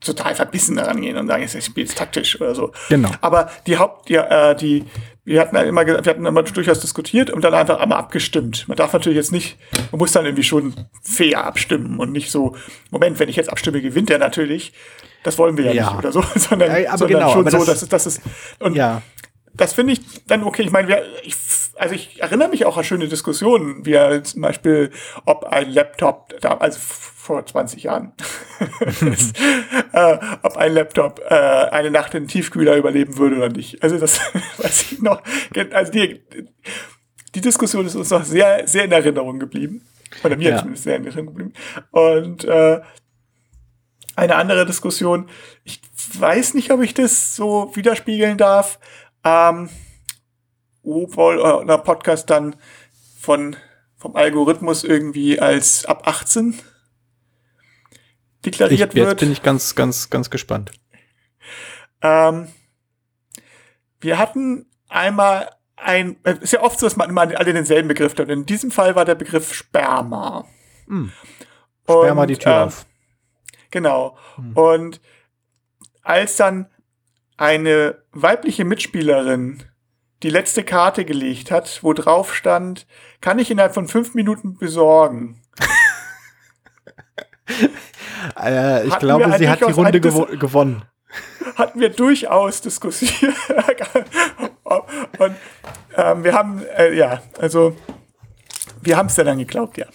total 0.01 0.35
verbissen 0.35 0.77
daran 0.77 1.01
gehen 1.01 1.17
und 1.17 1.29
sagen, 1.29 1.43
ich 1.43 1.65
spiele 1.65 1.87
jetzt 1.87 1.97
taktisch 1.97 2.41
oder 2.41 2.55
so. 2.55 2.73
Genau. 2.89 3.11
Aber 3.21 3.51
die 3.67 3.79
Haupt, 3.79 4.09
die, 4.09 4.17
äh, 4.17 4.55
die, 4.55 4.85
wir 5.25 5.41
hatten 5.41 5.57
halt 5.57 5.69
immer, 5.69 5.87
wir 5.87 5.97
hatten 5.97 6.27
immer 6.27 6.43
durchaus 6.43 6.81
diskutiert 6.81 7.31
und 7.31 7.43
dann 7.43 7.55
einfach 7.55 7.81
einmal 7.81 7.99
abgestimmt. 7.99 8.69
Man 8.69 8.77
darf 8.77 8.93
natürlich 8.93 9.17
jetzt 9.17 9.33
nicht, 9.33 9.57
man 9.91 9.99
muss 9.99 10.13
dann 10.13 10.27
irgendwie 10.27 10.43
schon 10.43 10.75
fair 11.03 11.45
abstimmen 11.45 11.99
und 11.99 12.13
nicht 12.13 12.31
so, 12.31 12.57
Moment, 12.91 13.19
wenn 13.19 13.31
ich 13.31 13.37
jetzt 13.37 13.51
abstimme, 13.51 13.81
gewinnt 13.81 14.11
der 14.11 14.19
natürlich. 14.19 14.73
Das 15.23 15.39
wollen 15.39 15.57
wir 15.57 15.65
ja, 15.65 15.73
ja. 15.73 15.91
nicht 15.91 15.99
oder 15.99 16.13
so, 16.13 16.23
sondern, 16.37 16.71
ja, 16.71 16.91
aber 16.91 16.99
sondern 16.99 17.21
genau, 17.21 17.33
schon 17.33 17.51
so, 17.51 17.65
dass 17.65 17.83
es, 17.83 17.89
dass 17.89 18.07
es, 18.07 18.21
und 18.59 18.77
ja. 18.77 19.01
das 19.55 19.73
finde 19.73 19.95
ich 19.95 20.01
dann 20.27 20.45
okay. 20.45 20.63
Ich 20.63 20.71
meine, 20.71 20.89
wir, 20.89 21.03
ich, 21.23 21.35
also 21.77 21.95
ich 21.95 22.21
erinnere 22.23 22.49
mich 22.49 22.67
auch 22.67 22.77
an 22.77 22.85
schöne 22.85 23.09
Diskussionen, 23.09 23.85
wie 23.85 24.23
zum 24.23 24.43
Beispiel, 24.43 24.91
ob 25.25 25.45
ein 25.45 25.71
Laptop, 25.71 26.35
also 26.43 26.79
vor 26.79 27.45
20 27.45 27.85
Jahren, 27.85 28.13
äh, 29.93 30.19
ob 30.43 30.57
ein 30.57 30.73
Laptop 30.73 31.21
äh, 31.29 31.35
eine 31.35 31.91
Nacht 31.91 32.15
in 32.15 32.29
Tiefkühler 32.29 32.77
überleben 32.77 33.17
würde 33.17 33.37
oder 33.37 33.49
nicht. 33.49 33.83
Also 33.83 33.99
das 33.99 34.21
weiß 34.59 34.93
ich 34.93 35.03
noch. 35.03 35.23
Also 35.73 35.93
die, 35.93 36.23
die 37.35 37.41
Diskussion 37.41 37.87
ist 37.87 37.97
uns 37.97 38.11
noch 38.11 38.25
sehr, 38.25 38.67
sehr 38.69 38.85
in 38.85 38.93
Erinnerung 38.93 39.39
geblieben. 39.39 39.87
Oder 40.23 40.37
mir 40.37 40.51
ja. 40.51 40.59
zumindest 40.59 40.85
sehr 40.85 40.97
in 40.97 41.07
Erinnerung 41.07 41.35
geblieben. 41.35 41.53
Und 41.91 42.45
äh, 42.45 42.81
eine 44.17 44.37
andere 44.37 44.67
Diskussion, 44.67 45.29
ich 45.65 45.81
weiß 46.19 46.55
nicht, 46.55 46.71
ob 46.71 46.83
ich 46.83 46.95
das 46.95 47.35
so 47.35 47.71
widerspiegeln 47.75 48.39
darf, 48.39 48.79
ähm, 49.25 49.71
obwohl 50.85 51.67
äh, 51.69 51.79
Podcast 51.79 52.31
dann 52.31 52.57
von 53.19 53.57
vom 53.97 54.17
Algorithmus 54.17 54.85
irgendwie 54.85 55.41
als 55.41 55.87
ab 55.87 56.07
18 56.07 56.59
deklariert 58.45 58.91
ich, 58.91 58.97
wird. 58.97 59.09
Jetzt 59.09 59.21
bin 59.21 59.33
ich 59.33 59.43
ganz, 59.43 59.75
ganz, 59.75 60.11
ganz 60.11 60.29
gespannt. 60.29 60.73
Ähm, 62.03 62.49
wir 64.01 64.19
hatten 64.19 64.67
einmal 64.89 65.51
ein, 65.77 66.17
ist 66.41 66.53
ja 66.53 66.63
oft 66.63 66.79
so, 66.79 66.87
dass 66.87 66.97
man 66.97 67.09
immer 67.09 67.23
alle 67.23 67.53
denselben 67.53 67.89
Begriff 67.89 68.17
hat. 68.19 68.29
In 68.29 68.45
diesem 68.45 68.71
Fall 68.71 68.95
war 68.95 69.07
der 69.07 69.15
Begriff 69.15 69.55
Sperma. 69.55 70.47
Hm. 70.87 71.11
Sperma 71.85 72.23
Und, 72.23 72.29
die 72.29 72.37
Tür 72.37 72.53
äh, 72.53 72.65
auf. 72.65 72.87
Genau. 73.71 74.19
Hm. 74.37 74.53
Und 74.53 75.01
als 76.03 76.37
dann 76.37 76.71
eine 77.37 78.03
weibliche 78.13 78.65
Mitspielerin 78.65 79.63
die 80.25 80.31
letzte 80.31 80.65
Karte 80.65 81.05
gelegt 81.05 81.51
hat, 81.51 81.81
wo 81.83 81.93
drauf 81.93 82.35
stand, 82.35 82.87
kann 83.21 83.39
ich 83.39 83.51
innerhalb 83.51 83.75
von 83.75 83.87
fünf 83.87 84.15
Minuten 84.15 84.57
besorgen. 84.57 85.43
äh, 88.43 88.87
ich 88.87 88.99
glaube, 88.99 89.33
sie 89.37 89.51
hat 89.51 89.61
die 89.61 89.71
Runde 89.71 90.01
gewo 90.01 90.25
gewonnen. 90.25 90.83
Hatten 91.57 91.79
wir 91.79 91.91
durchaus 91.91 92.63
diskutiert. 92.63 93.13
Und 94.65 95.37
ähm, 95.95 96.25
wir 96.25 96.33
haben, 96.33 96.63
äh, 96.77 96.95
ja, 96.95 97.23
also 97.39 97.77
wir 98.81 98.97
haben 98.97 99.07
es 99.07 99.17
ja 99.17 99.25
dann 99.25 99.39
geglaubt, 99.39 99.77
ja. 99.77 99.87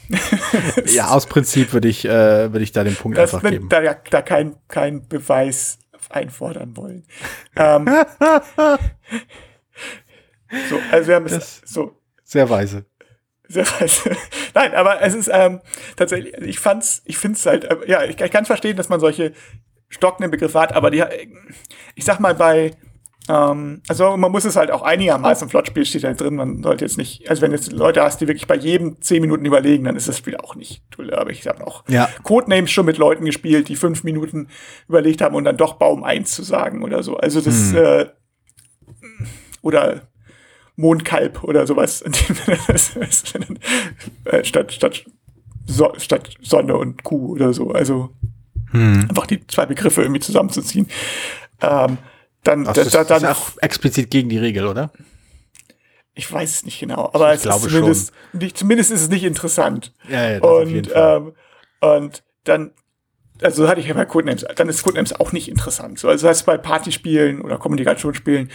ja, 0.86 1.08
aus 1.10 1.26
Prinzip 1.26 1.74
würde 1.74 1.88
ich, 1.88 2.06
äh, 2.06 2.54
würde 2.54 2.62
ich 2.62 2.72
da 2.72 2.84
den 2.84 2.96
Punkt 2.96 3.18
das, 3.18 3.34
einfach 3.34 3.50
geben. 3.50 3.68
Da, 3.68 3.96
da 4.10 4.22
kein, 4.22 4.56
kein 4.68 5.08
Beweis 5.08 5.80
einfordern 6.10 6.78
wollen. 6.78 7.06
ähm, 7.56 7.90
so, 10.70 10.80
also 10.92 11.08
wir 11.08 11.16
haben 11.16 11.26
es 11.26 11.62
so. 11.66 11.96
Sehr 12.24 12.50
weise. 12.50 12.86
Sehr 13.48 13.66
weise. 13.66 14.12
Nein, 14.54 14.74
aber 14.76 15.02
es 15.02 15.16
ist 15.16 15.30
ähm, 15.34 15.60
tatsächlich, 15.96 16.34
ich 16.38 16.60
fand's, 16.60 17.02
ich 17.06 17.18
find's 17.18 17.46
halt, 17.46 17.66
äh, 17.66 17.78
ja, 17.88 18.04
ich, 18.04 18.20
ich 18.20 18.32
kann 18.32 18.46
verstehen, 18.46 18.78
dass 18.78 18.90
man 18.90 19.00
solche 19.00 19.34
stockenden 19.90 20.30
Begriffe 20.30 20.60
hat, 20.60 20.74
aber 20.74 20.92
die, 20.92 21.04
ich 21.96 22.06
sag 22.06 22.20
mal, 22.20 22.36
bei, 22.36 22.74
ähm, 23.28 23.82
also 23.88 24.18
man 24.18 24.32
muss 24.32 24.46
es 24.46 24.56
halt 24.56 24.70
auch 24.72 24.84
einigermaßen 24.84 25.50
flott 25.50 25.68
spielen, 25.68 25.86
steht 25.86 26.04
halt 26.04 26.22
drin. 26.22 26.36
Man 26.36 26.64
sollte 26.64 26.86
jetzt 26.86 26.98
nicht, 26.98 27.30
also 27.30 27.42
wenn 27.42 27.52
jetzt 27.52 27.72
Leute 27.72 28.04
hast, 28.04 28.22
die 28.22 28.28
wirklich 28.28 28.48
bei 28.48 28.56
jedem 28.56 29.02
zehn 29.02 29.22
Minuten 29.22 29.46
überlegen, 29.46 29.84
dann 29.84 29.96
ist 29.96 30.08
das 30.08 30.18
Spiel 30.18 30.38
auch 30.38 30.56
nicht 30.56 30.84
toll. 30.92 31.14
Aber 31.14 31.32
ich 31.32 31.48
habe 31.48 31.66
auch 31.66 31.84
ja. 31.88 32.10
Codenames 32.24 32.72
schon 32.72 32.86
mit 32.86 32.98
Leuten 32.98 33.26
gespielt, 33.26 33.68
die 33.68 33.76
fünf 33.76 34.04
Minuten 34.04 34.48
überlegt 34.88 35.22
haben 35.22 35.36
und 35.36 35.44
dann 35.44 35.58
doch 35.58 35.74
Baum 35.74 36.04
1 36.04 36.32
zu 36.32 36.44
sagen 36.44 36.84
oder 36.84 37.04
so. 37.04 37.18
Also 37.18 37.42
das, 37.42 37.72
hm. 37.72 37.78
äh, 37.78 38.06
oder 39.62 40.02
Mondkalb 40.80 41.44
oder 41.44 41.68
sowas, 41.68 42.02
äh, 44.26 44.44
statt, 44.46 44.72
statt, 44.72 45.06
so, 45.66 45.94
statt 45.98 46.36
Sonne 46.42 46.78
und 46.78 47.04
Kuh 47.04 47.34
oder 47.34 47.54
so. 47.54 47.72
Also 47.72 48.12
hm. 48.72 49.08
einfach 49.10 49.28
die 49.28 49.46
zwei 49.48 49.66
Begriffe 49.66 50.02
irgendwie 50.02 50.22
zusammenzuziehen. 50.22 50.88
Ähm, 51.62 51.98
dann, 52.44 52.66
Ach, 52.66 52.74
das 52.74 52.92
da, 52.92 53.04
dann, 53.04 53.24
ist 53.24 53.30
auch 53.30 53.50
explizit 53.62 54.10
gegen 54.10 54.30
die 54.30 54.38
Regel, 54.38 54.68
oder? 54.68 54.92
Ich 56.14 56.32
weiß 56.32 56.50
es 56.50 56.66
nicht 56.66 56.80
genau, 56.80 57.10
aber 57.14 57.34
ich 57.34 57.46
es 57.46 57.46
ist 57.46 57.70
zumindest, 57.70 58.14
nicht, 58.32 58.58
zumindest 58.58 58.92
ist 58.92 59.02
es 59.02 59.10
nicht 59.10 59.26
interessant. 59.26 59.94
Ja, 60.08 60.32
ja, 60.32 60.40
das 60.40 60.50
und, 60.50 60.90
ähm, 60.94 61.34
und 61.82 62.24
dann, 62.46 62.72
also 63.42 63.68
hatte 63.68 63.80
ich 63.82 63.88
ja 63.88 63.94
bei 63.94 64.06
Codenames, 64.06 64.46
dann 64.56 64.70
ist 64.70 64.84
Codenames 64.84 65.14
auch 65.14 65.32
nicht 65.32 65.48
interessant. 65.50 66.00
So, 66.00 66.10
also 66.10 66.28
das 66.28 66.38
heißt 66.38 66.46
bei 66.46 66.58
Partyspielen 66.58 67.42
oder 67.42 67.58
Kommunikationsspielen, 67.58 68.50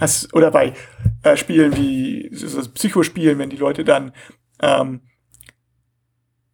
hast, 0.00 0.34
oder 0.34 0.50
bei 0.50 0.74
äh, 1.22 1.36
Spielen 1.36 1.76
wie 1.76 2.30
so 2.32 2.60
Psychospielen, 2.70 3.38
wenn 3.38 3.50
die 3.50 3.56
Leute 3.56 3.84
dann 3.84 4.12
ähm, 4.60 5.00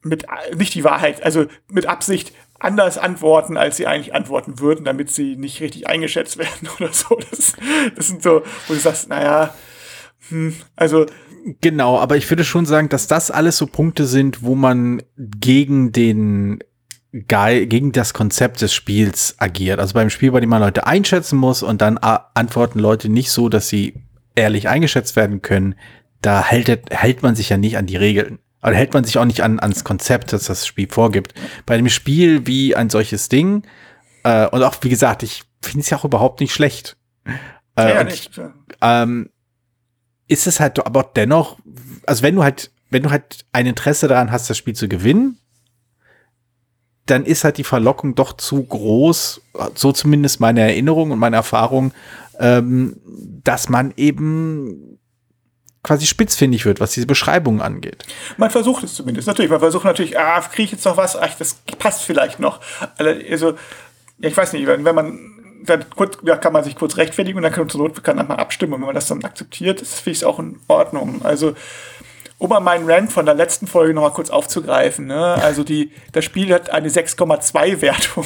mit 0.02 0.26
nicht 0.56 0.74
die 0.74 0.84
Wahrheit, 0.84 1.22
also 1.22 1.46
mit 1.68 1.86
Absicht 1.86 2.32
anders 2.58 2.98
antworten, 2.98 3.56
als 3.56 3.76
sie 3.76 3.86
eigentlich 3.86 4.14
antworten 4.14 4.58
würden, 4.58 4.84
damit 4.84 5.10
sie 5.10 5.36
nicht 5.36 5.60
richtig 5.60 5.86
eingeschätzt 5.86 6.38
werden 6.38 6.68
oder 6.78 6.92
so. 6.92 7.18
Das, 7.30 7.54
das 7.94 8.08
sind 8.08 8.22
so, 8.22 8.42
wo 8.66 8.74
du 8.74 8.80
sagst, 8.80 9.08
naja, 9.08 9.54
hm, 10.28 10.54
also. 10.76 11.06
Genau, 11.60 11.98
aber 11.98 12.16
ich 12.16 12.28
würde 12.28 12.44
schon 12.44 12.66
sagen, 12.66 12.88
dass 12.88 13.06
das 13.06 13.30
alles 13.30 13.56
so 13.56 13.66
Punkte 13.66 14.06
sind, 14.06 14.42
wo 14.42 14.54
man 14.54 15.02
gegen 15.16 15.92
den 15.92 16.58
Guy, 17.12 17.66
gegen 17.66 17.92
das 17.92 18.12
Konzept 18.12 18.60
des 18.60 18.74
Spiels 18.74 19.34
agiert. 19.38 19.80
Also 19.80 19.94
beim 19.94 20.10
Spiel, 20.10 20.30
bei 20.32 20.40
dem 20.40 20.50
man 20.50 20.60
Leute 20.60 20.86
einschätzen 20.86 21.38
muss 21.38 21.62
und 21.62 21.80
dann 21.80 21.98
antworten 21.98 22.78
Leute 22.78 23.08
nicht 23.08 23.30
so, 23.30 23.48
dass 23.48 23.68
sie 23.68 23.94
ehrlich 24.34 24.68
eingeschätzt 24.68 25.16
werden 25.16 25.42
können, 25.42 25.74
da 26.20 26.44
hält, 26.44 26.68
hält 26.90 27.22
man 27.22 27.34
sich 27.34 27.48
ja 27.48 27.56
nicht 27.56 27.76
an 27.78 27.86
die 27.86 27.96
Regeln. 27.96 28.38
Aber 28.60 28.74
hält 28.74 28.92
man 28.92 29.04
sich 29.04 29.18
auch 29.18 29.24
nicht 29.24 29.42
an, 29.42 29.60
ans 29.60 29.84
Konzept, 29.84 30.32
das 30.32 30.44
das 30.44 30.66
Spiel 30.66 30.88
vorgibt. 30.90 31.32
Bei 31.64 31.74
einem 31.74 31.88
Spiel 31.88 32.46
wie 32.46 32.74
ein 32.74 32.90
solches 32.90 33.28
Ding, 33.28 33.62
äh, 34.24 34.46
und 34.48 34.62
auch, 34.62 34.76
wie 34.82 34.88
gesagt, 34.88 35.22
ich 35.22 35.44
finde 35.62 35.80
es 35.80 35.90
ja 35.90 35.98
auch 35.98 36.04
überhaupt 36.04 36.40
nicht 36.40 36.52
schlecht. 36.52 36.96
Äh, 37.76 37.94
ja, 37.94 38.04
nicht. 38.04 38.36
Ich, 38.36 38.42
ähm, 38.82 39.30
ist 40.26 40.46
es 40.46 40.60
halt 40.60 40.84
aber 40.84 41.10
dennoch, 41.14 41.58
also 42.06 42.22
wenn 42.22 42.34
du 42.34 42.42
halt, 42.42 42.70
wenn 42.90 43.02
du 43.02 43.10
halt 43.10 43.46
ein 43.52 43.66
Interesse 43.66 44.08
daran 44.08 44.30
hast, 44.30 44.50
das 44.50 44.58
Spiel 44.58 44.74
zu 44.74 44.88
gewinnen, 44.88 45.38
dann 47.10 47.24
ist 47.24 47.44
halt 47.44 47.58
die 47.58 47.64
Verlockung 47.64 48.14
doch 48.14 48.34
zu 48.34 48.62
groß, 48.62 49.40
so 49.74 49.92
zumindest 49.92 50.40
meine 50.40 50.60
Erinnerung 50.60 51.10
und 51.10 51.18
meine 51.18 51.36
Erfahrung, 51.36 51.92
ähm, 52.38 52.96
dass 53.44 53.68
man 53.68 53.92
eben 53.96 54.98
quasi 55.82 56.06
spitzfindig 56.06 56.64
wird, 56.64 56.80
was 56.80 56.92
diese 56.92 57.06
Beschreibungen 57.06 57.62
angeht. 57.62 58.04
Man 58.36 58.50
versucht 58.50 58.84
es 58.84 58.94
zumindest, 58.94 59.26
natürlich. 59.26 59.50
Man 59.50 59.60
versucht 59.60 59.84
natürlich, 59.84 60.18
ah, 60.18 60.40
kriege 60.40 60.64
ich 60.64 60.72
jetzt 60.72 60.84
noch 60.84 60.96
was? 60.96 61.16
Ach, 61.16 61.34
das 61.38 61.54
passt 61.78 62.02
vielleicht 62.02 62.40
noch. 62.40 62.60
Also, 62.98 63.52
ja, 64.18 64.28
ich 64.28 64.36
weiß 64.36 64.52
nicht, 64.52 64.66
wenn, 64.66 64.82
man 64.82 65.18
dann 65.64 65.84
kurz, 65.90 66.18
da 66.22 66.36
kann 66.36 66.52
man 66.52 66.64
sich 66.64 66.76
kurz 66.76 66.96
rechtfertigen 66.96 67.38
und 67.38 67.42
dann 67.42 67.52
kann 67.52 67.68
zur 67.68 67.80
Not 67.80 68.04
kann 68.04 68.16
man 68.16 68.32
abstimmen. 68.32 68.74
Und 68.74 68.80
wenn 68.80 68.86
man 68.86 68.94
das 68.94 69.06
dann 69.06 69.24
akzeptiert, 69.24 69.80
ist 69.80 70.06
es 70.06 70.24
auch 70.24 70.38
in 70.38 70.58
Ordnung. 70.68 71.22
Also, 71.24 71.54
um 72.38 72.50
mal 72.50 72.60
meinen 72.60 72.88
Rant 72.88 73.12
von 73.12 73.26
der 73.26 73.34
letzten 73.34 73.66
Folge 73.66 73.94
noch 73.94 74.02
mal 74.02 74.12
kurz 74.12 74.30
aufzugreifen, 74.30 75.06
ne? 75.06 75.34
Also 75.34 75.64
die, 75.64 75.90
das 76.12 76.24
Spiel 76.24 76.54
hat 76.54 76.70
eine 76.70 76.88
6,2 76.88 77.80
Wertung 77.80 78.24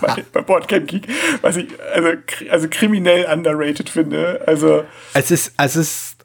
bei, 0.00 0.24
bei 0.32 0.40
Boardgame 0.42 0.84
Geek, 0.84 1.08
was 1.42 1.56
ich 1.56 1.68
also, 1.92 2.08
also 2.50 2.68
kriminell 2.70 3.26
underrated 3.26 3.90
finde. 3.90 4.42
Also 4.46 4.84
es 5.14 5.30
ist, 5.30 5.54
es 5.58 5.76
ist 5.76 6.16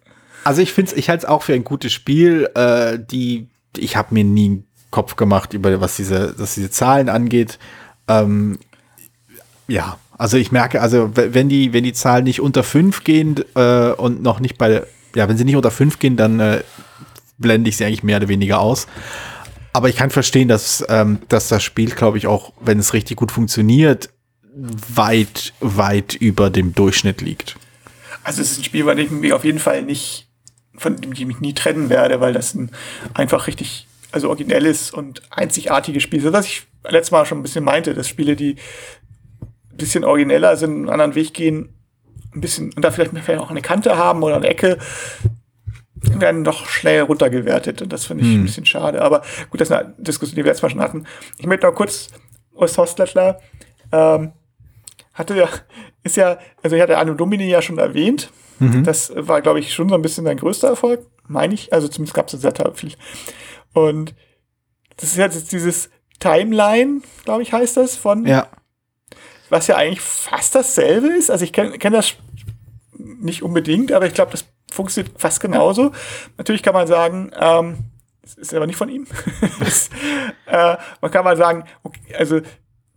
also 0.43 0.61
ich 0.61 0.73
finde 0.73 0.95
ich 0.95 1.09
halte 1.09 1.25
es 1.25 1.29
auch 1.29 1.43
für 1.43 1.53
ein 1.53 1.63
gutes 1.63 1.91
Spiel. 1.91 2.49
Äh, 2.55 2.99
die, 2.99 3.47
ich 3.77 3.95
habe 3.95 4.13
mir 4.13 4.23
nie 4.23 4.45
einen 4.45 4.67
Kopf 4.91 5.15
gemacht 5.15 5.53
über 5.53 5.81
was 5.81 5.95
diese, 5.95 6.35
was 6.37 6.55
diese 6.55 6.69
Zahlen 6.69 7.09
angeht. 7.09 7.59
Ähm, 8.07 8.59
ja, 9.67 9.97
also 10.17 10.37
ich 10.37 10.51
merke, 10.51 10.81
also 10.81 11.11
wenn 11.15 11.49
die, 11.49 11.73
wenn 11.73 11.83
die 11.83 11.93
Zahlen 11.93 12.25
nicht 12.25 12.41
unter 12.41 12.63
fünf 12.63 13.03
gehen 13.03 13.43
äh, 13.55 13.91
und 13.91 14.21
noch 14.21 14.39
nicht 14.39 14.57
bei, 14.57 14.83
ja, 15.15 15.27
wenn 15.27 15.37
sie 15.37 15.45
nicht 15.45 15.55
unter 15.55 15.71
fünf 15.71 15.97
gehen, 15.97 16.17
dann 16.17 16.39
äh, 16.39 16.61
blende 17.41 17.69
ich 17.69 17.77
sie 17.77 17.85
eigentlich 17.85 18.03
mehr 18.03 18.17
oder 18.17 18.27
weniger 18.27 18.59
aus. 18.59 18.87
Aber 19.73 19.89
ich 19.89 19.95
kann 19.95 20.09
verstehen, 20.09 20.47
dass, 20.47 20.85
ähm, 20.89 21.19
dass 21.29 21.47
das 21.47 21.63
Spiel, 21.63 21.91
glaube 21.91 22.17
ich, 22.17 22.27
auch, 22.27 22.53
wenn 22.59 22.79
es 22.79 22.93
richtig 22.93 23.17
gut 23.17 23.31
funktioniert, 23.31 24.09
weit, 24.53 25.53
weit 25.59 26.15
über 26.15 26.49
dem 26.49 26.75
Durchschnitt 26.75 27.21
liegt. 27.21 27.55
Also 28.23 28.41
es 28.41 28.51
ist 28.51 28.59
ein 28.59 28.63
Spiel, 28.65 28.83
bei 28.83 28.95
dem 28.95 29.05
ich 29.05 29.11
mich 29.11 29.33
auf 29.33 29.45
jeden 29.45 29.59
Fall 29.59 29.81
nicht 29.81 30.27
von 30.81 30.95
dem 30.95 31.11
ich 31.11 31.25
mich 31.25 31.39
nie 31.39 31.53
trennen 31.53 31.89
werde, 31.89 32.19
weil 32.21 32.33
das 32.33 32.53
ein 32.53 32.71
einfach 33.13 33.47
richtig, 33.47 33.87
also 34.11 34.29
originelles 34.29 34.91
und 34.91 35.21
einzigartiges 35.29 36.03
Spiel 36.03 36.25
ist. 36.25 36.33
Was 36.33 36.45
ich 36.45 36.63
letztes 36.83 37.11
Mal 37.11 37.25
schon 37.25 37.39
ein 37.39 37.43
bisschen 37.43 37.63
meinte, 37.63 37.93
dass 37.93 38.07
Spiele, 38.07 38.35
die 38.35 38.55
ein 39.41 39.77
bisschen 39.77 40.03
origineller 40.03 40.57
sind, 40.57 40.71
einen 40.71 40.89
anderen 40.89 41.15
Weg 41.15 41.33
gehen, 41.33 41.69
ein 42.33 42.41
bisschen, 42.41 42.73
und 42.73 42.83
da 42.83 42.91
vielleicht, 42.91 43.11
vielleicht 43.11 43.41
auch 43.41 43.51
eine 43.51 43.61
Kante 43.61 43.97
haben 43.97 44.23
oder 44.23 44.37
eine 44.37 44.47
Ecke, 44.47 44.79
werden 46.01 46.43
doch 46.43 46.67
schnell 46.67 47.01
runtergewertet. 47.01 47.81
Und 47.81 47.93
das 47.93 48.05
finde 48.05 48.23
ich 48.23 48.29
hm. 48.31 48.41
ein 48.41 48.45
bisschen 48.45 48.65
schade. 48.65 49.01
Aber 49.01 49.21
gut, 49.49 49.61
das 49.61 49.69
ist 49.69 49.75
eine 49.75 49.93
Diskussion, 49.97 50.35
die 50.35 50.43
wir 50.43 50.51
letztes 50.51 50.63
Mal 50.63 50.69
schon 50.69 50.81
hatten. 50.81 51.05
Ich 51.37 51.45
möchte 51.45 51.67
noch 51.67 51.75
kurz, 51.75 52.07
Urs 52.53 52.77
Hostler, 52.77 53.39
ähm, 53.91 54.33
hatte 55.13 55.35
ja, 55.35 55.49
ist 56.03 56.15
ja, 56.15 56.37
also 56.63 56.75
ich 56.75 56.81
hatte 56.81 56.97
Anno 56.97 57.13
Domini 57.13 57.49
ja 57.49 57.61
schon 57.61 57.77
erwähnt. 57.77 58.31
Mhm. 58.59 58.83
Das 58.83 59.11
war, 59.15 59.41
glaube 59.41 59.59
ich, 59.59 59.73
schon 59.73 59.89
so 59.89 59.95
ein 59.95 60.01
bisschen 60.01 60.25
sein 60.25 60.37
größter 60.37 60.69
Erfolg, 60.69 61.01
meine 61.27 61.53
ich. 61.53 61.73
Also 61.73 61.87
zumindest 61.87 62.13
gab 62.13 62.31
es 62.31 62.39
sehr 62.39 62.53
viel. 62.75 62.93
Und 63.73 64.13
das 64.97 65.09
ist 65.09 65.17
jetzt 65.17 65.51
dieses 65.51 65.89
Timeline, 66.19 67.01
glaube 67.25 67.41
ich, 67.41 67.53
heißt 67.53 67.77
das, 67.77 67.95
von 67.95 68.25
Ja. 68.25 68.47
was 69.49 69.67
ja 69.67 69.75
eigentlich 69.75 70.01
fast 70.01 70.55
dasselbe 70.55 71.07
ist. 71.07 71.31
Also 71.31 71.43
ich 71.43 71.53
kenne 71.53 71.77
kenn 71.77 71.93
das 71.93 72.13
nicht 72.97 73.41
unbedingt, 73.41 73.91
aber 73.91 74.05
ich 74.05 74.13
glaube, 74.13 74.31
das 74.31 74.45
funktioniert 74.81 75.13
fast 75.19 75.39
genauso. 75.39 75.91
Natürlich 76.37 76.63
kann 76.63 76.73
man 76.73 76.87
sagen, 76.87 77.31
ähm, 77.39 77.77
das 78.21 78.35
ist 78.35 78.53
aber 78.53 78.67
nicht 78.67 78.77
von 78.77 78.89
ihm. 78.89 79.07
das, 79.59 79.89
äh, 80.47 80.75
man 81.01 81.11
kann 81.11 81.23
mal 81.23 81.37
sagen, 81.37 81.63
okay, 81.83 82.15
also 82.17 82.41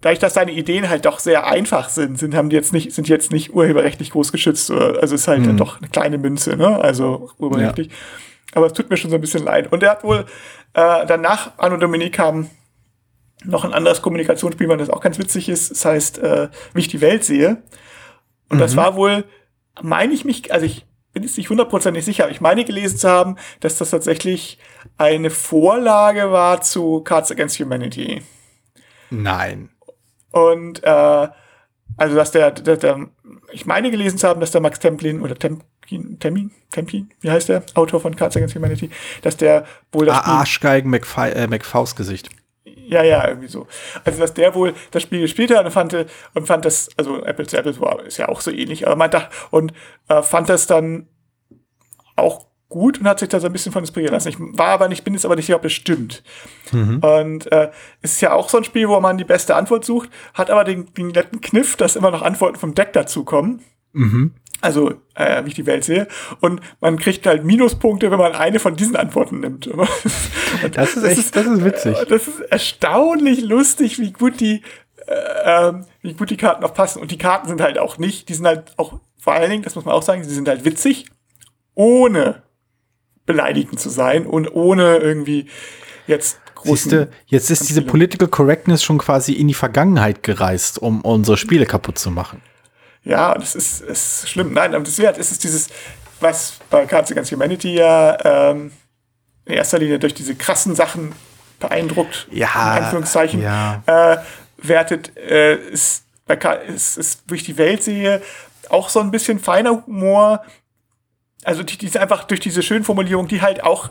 dadurch, 0.00 0.19
dass 0.19 0.35
seine 0.35 0.53
Ideen 0.53 0.88
halt 0.88 1.05
doch 1.07 1.19
sehr 1.19 1.47
einfach 1.47 1.88
sind, 1.88 2.19
sind 2.19 2.35
haben 2.35 2.50
die 2.50 2.57
jetzt 2.57 2.73
nicht, 2.73 2.93
sind 2.93 3.09
jetzt 3.09 3.33
nicht 3.33 3.55
urheberrechtlich 3.55 4.11
groß 4.11 4.33
geschützt. 4.33 4.71
Oder, 4.71 5.00
also 5.00 5.14
es 5.14 5.23
ist 5.23 5.29
halt 5.29 5.41
Mhm. 5.47 5.57
doch 5.57 5.79
eine 5.79 5.88
kleine 5.88 6.19
Münze, 6.19 6.57
ne? 6.57 6.79
Also 6.79 7.31
urheberrechtlich. 7.38 7.91
Aber 8.55 8.67
es 8.67 8.73
tut 8.75 8.91
mir 8.91 8.97
schon 8.97 9.11
so 9.11 9.17
ein 9.17 9.21
bisschen 9.23 9.45
leid. 9.45 9.73
Und 9.73 9.83
er 9.83 9.91
hat 9.93 10.05
wohl 10.05 10.26
äh, 10.75 11.07
danach 11.07 11.53
Anno 11.57 11.76
Dominique 11.76 12.12
kam 12.14 12.50
noch 13.45 13.64
ein 13.64 13.73
anderes 13.75 14.00
Kommunikationsspiel, 14.03 14.69
das 14.76 14.91
auch 14.91 15.00
ganz 15.00 15.19
witzig 15.19 15.49
ist. 15.49 15.71
Das 15.71 15.85
heißt, 15.85 16.19
äh, 16.19 16.49
wie 16.73 16.81
ich 16.81 16.88
die 16.88 17.00
Welt 17.00 17.25
sehe. 17.25 17.62
Und 18.50 18.59
das 18.59 18.73
Mhm. 18.73 18.76
war 18.76 18.97
wohl, 18.97 19.25
meine 19.83 20.12
ich 20.12 20.25
mich, 20.25 20.53
also 20.53 20.67
ich 20.67 20.85
bin 21.14 21.23
jetzt 21.23 21.38
nicht 21.38 21.49
hundertprozentig 21.49 22.04
sicher, 22.04 22.25
aber 22.25 22.33
ich 22.33 22.40
meine 22.40 22.64
gelesen 22.64 22.99
zu 22.99 23.09
haben, 23.09 23.37
dass 23.61 23.78
das 23.78 23.90
tatsächlich 23.90 24.59
eine 24.99 25.30
Vorlage 25.30 26.30
war 26.30 26.61
zu 26.61 27.00
Cards 27.00 27.30
Against 27.30 27.59
Humanity. 27.61 28.23
Nein. 29.11 29.71
Und 30.33 30.83
äh, 30.83 31.28
also 31.97 32.16
dass 32.16 32.33
der, 32.33 32.50
der, 32.50 32.76
der, 32.76 33.06
ich 33.52 33.66
meine 33.66 33.90
gelesen 33.90 34.18
zu 34.18 34.28
haben, 34.28 34.40
dass 34.40 34.50
der 34.50 34.61
Max 34.61 34.80
Templin 34.80 35.23
oder 35.23 35.37
Templin, 35.37 36.18
Templin, 36.18 36.50
Templin, 36.71 37.11
wie 37.21 37.30
heißt 37.30 37.49
der, 37.49 37.62
Autor 37.75 38.00
von 38.00 38.16
Cards 38.16 38.37
Against 38.37 38.56
Humanity, 38.56 38.90
dass 39.23 39.37
der 39.37 39.64
wohl 39.92 40.06
das 40.06 40.16
Ah, 40.18 40.40
Arschgeigen 40.40 40.90
McFi 40.90 41.30
äh, 41.30 41.47
McFaust-Gesicht. 41.47 42.30
Ja, 42.87 43.03
ja, 43.03 43.29
irgendwie 43.29 43.49
so. 43.49 43.67
Also 44.05 44.21
dass 44.21 44.35
der 44.35 44.55
wohl 44.55 44.75
das 44.91 45.03
Spiel 45.03 45.21
gespielt 45.21 45.55
hat 45.55 45.64
und 45.64 45.71
fand, 45.71 45.95
und 46.35 46.47
fand 46.47 46.64
das, 46.64 46.91
also 46.97 47.25
Apple 47.25 47.47
zu 47.47 47.57
Apple 47.57 47.79
war, 47.81 48.05
ist 48.05 48.19
ja 48.19 48.29
auch 48.29 48.41
so 48.41 48.50
ähnlich, 48.50 48.87
aber 48.87 48.97
man 48.97 49.11
dachte, 49.11 49.35
und 49.50 49.73
äh, 50.09 50.23
fand 50.23 50.49
das 50.49 50.67
dann 50.67 51.09
auch 52.17 52.47
gut 52.69 52.99
und 52.99 53.07
hat 53.07 53.21
sich 53.21 53.29
da 53.29 53.38
so 53.38 53.47
ein 53.47 53.53
bisschen 53.53 53.73
von 53.73 53.83
inspirieren 53.83 54.14
lassen. 54.14 54.29
Ich 54.29 54.37
war 54.38 54.69
aber 54.69 54.88
nicht, 54.88 55.05
bin 55.05 55.14
jetzt 55.14 55.25
aber 55.25 55.37
nicht 55.37 55.47
sicher, 55.47 55.57
ob 55.57 55.62
das 55.62 55.73
stimmt. 55.73 56.23
Und 57.00 57.53
äh, 57.53 57.71
es 58.03 58.12
ist 58.12 58.21
ja 58.21 58.33
auch 58.33 58.49
so 58.49 58.59
ein 58.59 58.64
Spiel, 58.64 58.88
wo 58.88 58.99
man 59.00 59.17
die 59.17 59.25
beste 59.25 59.55
Antwort 59.55 59.85
sucht, 59.85 60.11
hat 60.35 60.50
aber 60.50 60.64
den, 60.64 60.93
den 60.95 61.09
netten 61.09 61.41
Kniff, 61.41 61.76
dass 61.76 61.97
immer 61.97 62.11
noch 62.11 62.23
Antworten 62.23 62.59
vom 62.59 62.75
Deck 62.75 62.93
dazukommen. 62.93 63.62
Mhm. 63.93 64.35
Also, 64.64 64.94
äh, 65.14 65.44
wie 65.44 65.49
ich 65.49 65.54
die 65.54 65.66
Welt 65.66 65.85
sehe. 65.85 66.09
Und 66.40 66.61
man 66.80 66.99
kriegt 66.99 67.26
halt 67.26 67.44
Minuspunkte, 67.44 68.11
wenn 68.11 68.18
man 68.18 68.33
eine 68.33 68.59
von 68.59 68.76
diesen 68.76 68.97
Antworten 68.97 69.40
nimmt. 69.40 69.68
Das 70.73 70.97
ist 70.97 71.04
echt, 71.04 71.37
das 71.37 71.47
ist 71.47 71.64
witzig. 71.64 71.99
äh, 71.99 72.06
Das 72.06 72.26
ist 72.26 72.40
erstaunlich 72.40 73.42
lustig, 73.42 73.99
wie 73.99 74.12
gut 74.12 74.40
die, 74.40 74.62
äh, 75.06 75.68
ähm, 75.68 75.85
wie 76.00 76.14
gut 76.14 76.30
die 76.30 76.37
Karten 76.38 76.64
auch 76.64 76.73
passen. 76.73 77.02
Und 77.02 77.11
die 77.11 77.18
Karten 77.18 77.49
sind 77.49 77.61
halt 77.61 77.78
auch 77.78 77.99
nicht, 77.99 78.28
die 78.30 78.35
sind 78.35 78.47
halt 78.47 78.73
auch, 78.78 79.00
vor 79.18 79.35
allen 79.35 79.50
Dingen, 79.50 79.62
das 79.62 79.75
muss 79.75 79.85
man 79.85 79.94
auch 79.94 80.02
sagen, 80.02 80.25
sie 80.25 80.35
sind 80.35 80.49
halt 80.49 80.64
witzig, 80.64 81.06
ohne 81.75 82.42
beleidigend 83.26 83.80
zu 83.80 83.90
sein 83.90 84.26
und 84.26 84.54
ohne 84.54 84.97
irgendwie 84.97 85.47
jetzt. 86.06 86.40
Siehste, 86.62 87.11
jetzt 87.26 87.50
ist 87.50 87.68
diese. 87.68 87.83
Political 87.83 88.28
Correctness 88.28 88.83
schon 88.83 88.97
quasi 88.97 89.35
in 89.35 89.49
die 89.49 89.54
Vergangenheit 89.54 90.23
gereist, 90.23 90.78
um 90.80 91.02
unsere 91.02 91.37
Spiele 91.37 91.66
kaputt 91.66 91.99
zu 91.99 92.11
machen. 92.11 92.40
Ja, 93.04 93.34
das 93.34 93.54
ist, 93.54 93.80
ist 93.82 94.28
schlimm. 94.28 94.52
Nein, 94.52 94.75
aber 94.75 94.84
das 94.84 94.99
wert 94.99 95.18
ist 95.18 95.30
es 95.30 95.38
dieses, 95.38 95.68
was 96.20 96.58
bei 96.70 96.87
Cards 96.87 97.12
Against 97.12 97.32
Humanity 97.32 97.75
ja 97.75 98.50
ähm, 98.50 98.73
in 99.44 99.54
erster 99.54 99.78
Linie 99.78 99.99
durch 99.99 100.14
diese 100.14 100.34
krassen 100.34 100.75
Sachen 100.75 101.14
beeindruckt, 101.61 102.26
Ja, 102.30 102.76
in 102.76 102.84
Anführungszeichen, 102.84 103.42
ja. 103.42 103.82
äh, 103.87 104.18
wertet, 104.58 105.16
äh, 105.16 105.56
ist, 105.56 106.04
bei 106.26 106.37
ist, 106.66 106.96
ist, 106.96 107.23
wo 107.28 107.34
ich 107.34 107.44
die 107.44 107.58
Welt 107.58 107.82
sehe, 107.82 108.23
auch 108.71 108.88
so 108.88 109.00
ein 109.00 109.10
bisschen 109.10 109.38
feiner 109.38 109.84
Humor. 109.86 110.43
Also 111.45 111.62
die, 111.62 111.76
die 111.76 111.86
ist 111.86 111.97
einfach 111.97 112.25
durch 112.25 112.40
diese 112.40 112.62
schönen 112.62 112.84
Formulierungen, 112.84 113.28
die 113.28 113.43
halt 113.43 113.62
auch 113.62 113.90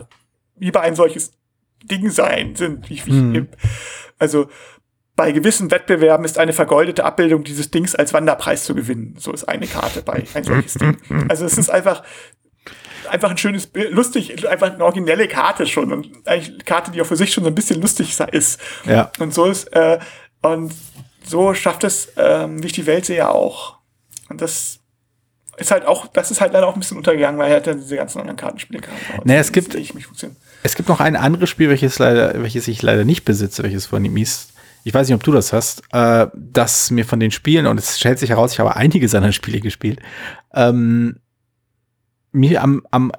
wie 0.56 0.70
bei 0.70 0.80
ein 0.80 0.96
solches 0.96 1.32
Ding 1.84 2.10
sein 2.10 2.56
sind. 2.56 2.90
Wie, 2.90 3.04
wie 3.06 3.12
Mhm. 3.12 3.48
Also 4.18 4.48
bei 5.16 5.32
gewissen 5.32 5.70
Wettbewerben 5.70 6.24
ist 6.24 6.38
eine 6.38 6.52
vergoldete 6.52 7.04
Abbildung 7.04 7.44
dieses 7.44 7.70
Dings 7.70 7.94
als 7.94 8.12
Wanderpreis 8.12 8.64
zu 8.64 8.74
gewinnen. 8.74 9.14
So 9.18 9.32
ist 9.32 9.44
eine 9.44 9.66
Karte 9.66 10.02
bei 10.02 10.24
ein 10.34 10.44
solches 10.44 10.74
Ding. 10.74 10.96
Also 11.28 11.44
es 11.44 11.56
ist 11.56 11.70
einfach 11.70 12.02
einfach 13.08 13.30
ein 13.30 13.38
schönes 13.38 13.66
Bild, 13.66 13.92
lustig, 13.92 14.48
einfach 14.48 14.72
eine 14.72 14.84
originelle 14.84 15.28
Karte 15.28 15.66
schon 15.66 15.92
und 15.92 16.26
eigentlich 16.26 16.54
eine 16.54 16.64
Karte, 16.64 16.90
die 16.90 17.02
auch 17.02 17.06
für 17.06 17.16
sich 17.16 17.32
schon 17.32 17.44
so 17.44 17.50
ein 17.50 17.54
bisschen 17.54 17.80
lustig 17.80 18.18
ist. 18.32 18.60
Ja. 18.86 19.12
Und 19.18 19.34
so 19.34 19.44
ist 19.44 19.64
äh, 19.72 19.98
und 20.42 20.74
so 21.24 21.54
schafft 21.54 21.84
es, 21.84 22.12
ähm, 22.16 22.62
wie 22.62 22.66
ich 22.66 22.72
die 22.72 22.86
Welt 22.86 23.06
sehe, 23.06 23.28
auch. 23.28 23.78
Und 24.28 24.40
das 24.42 24.80
ist 25.56 25.70
halt 25.70 25.86
auch, 25.86 26.06
das 26.08 26.30
ist 26.30 26.40
halt 26.40 26.52
leider 26.52 26.66
auch 26.66 26.74
ein 26.74 26.80
bisschen 26.80 26.96
untergegangen, 26.96 27.38
weil 27.38 27.48
er 27.48 27.54
halt 27.54 27.66
dann 27.66 27.80
diese 27.80 27.96
ganzen 27.96 28.20
anderen 28.20 28.36
Kartenspiele 28.36 28.80
kam. 28.80 28.94
Naja, 29.24 29.40
es 29.40 29.52
gibt-. 29.52 29.74
Es 30.62 30.74
gibt 30.74 30.88
noch 30.88 31.00
ein 31.00 31.16
anderes 31.16 31.50
Spiel, 31.50 31.68
welches 31.68 31.98
leider, 31.98 32.42
welches 32.42 32.68
ich 32.68 32.82
leider 32.82 33.04
nicht 33.04 33.24
besitze, 33.24 33.62
welches 33.62 33.86
von 33.86 34.04
ihm 34.04 34.16
ist. 34.16 34.53
Ich 34.86 34.92
weiß 34.92 35.08
nicht, 35.08 35.14
ob 35.14 35.22
du 35.22 35.32
das 35.32 35.52
hast, 35.54 35.82
äh, 35.92 36.26
das 36.34 36.90
mir 36.90 37.06
von 37.06 37.18
den 37.18 37.30
Spielen, 37.30 37.66
und 37.66 37.78
es 37.78 37.98
stellt 37.98 38.18
sich 38.18 38.30
heraus, 38.30 38.52
ich 38.52 38.60
habe 38.60 38.76
einige 38.76 39.08
seiner 39.08 39.32
Spiele 39.32 39.60
gespielt, 39.60 39.98
ähm, 40.52 41.16
mir 42.32 42.62
am, 42.62 42.82
am, 42.90 43.10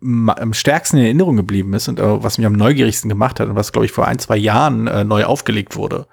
am 0.00 0.54
stärksten 0.54 0.96
in 0.96 1.04
Erinnerung 1.04 1.36
geblieben 1.36 1.74
ist 1.74 1.88
und 1.88 2.00
äh, 2.00 2.22
was 2.22 2.38
mich 2.38 2.46
am 2.46 2.54
neugierigsten 2.54 3.10
gemacht 3.10 3.38
hat 3.38 3.48
und 3.48 3.56
was, 3.56 3.72
glaube 3.72 3.84
ich, 3.84 3.92
vor 3.92 4.06
ein, 4.08 4.18
zwei 4.18 4.38
Jahren 4.38 4.86
äh, 4.86 5.04
neu 5.04 5.24
aufgelegt 5.24 5.76
wurde. 5.76 6.06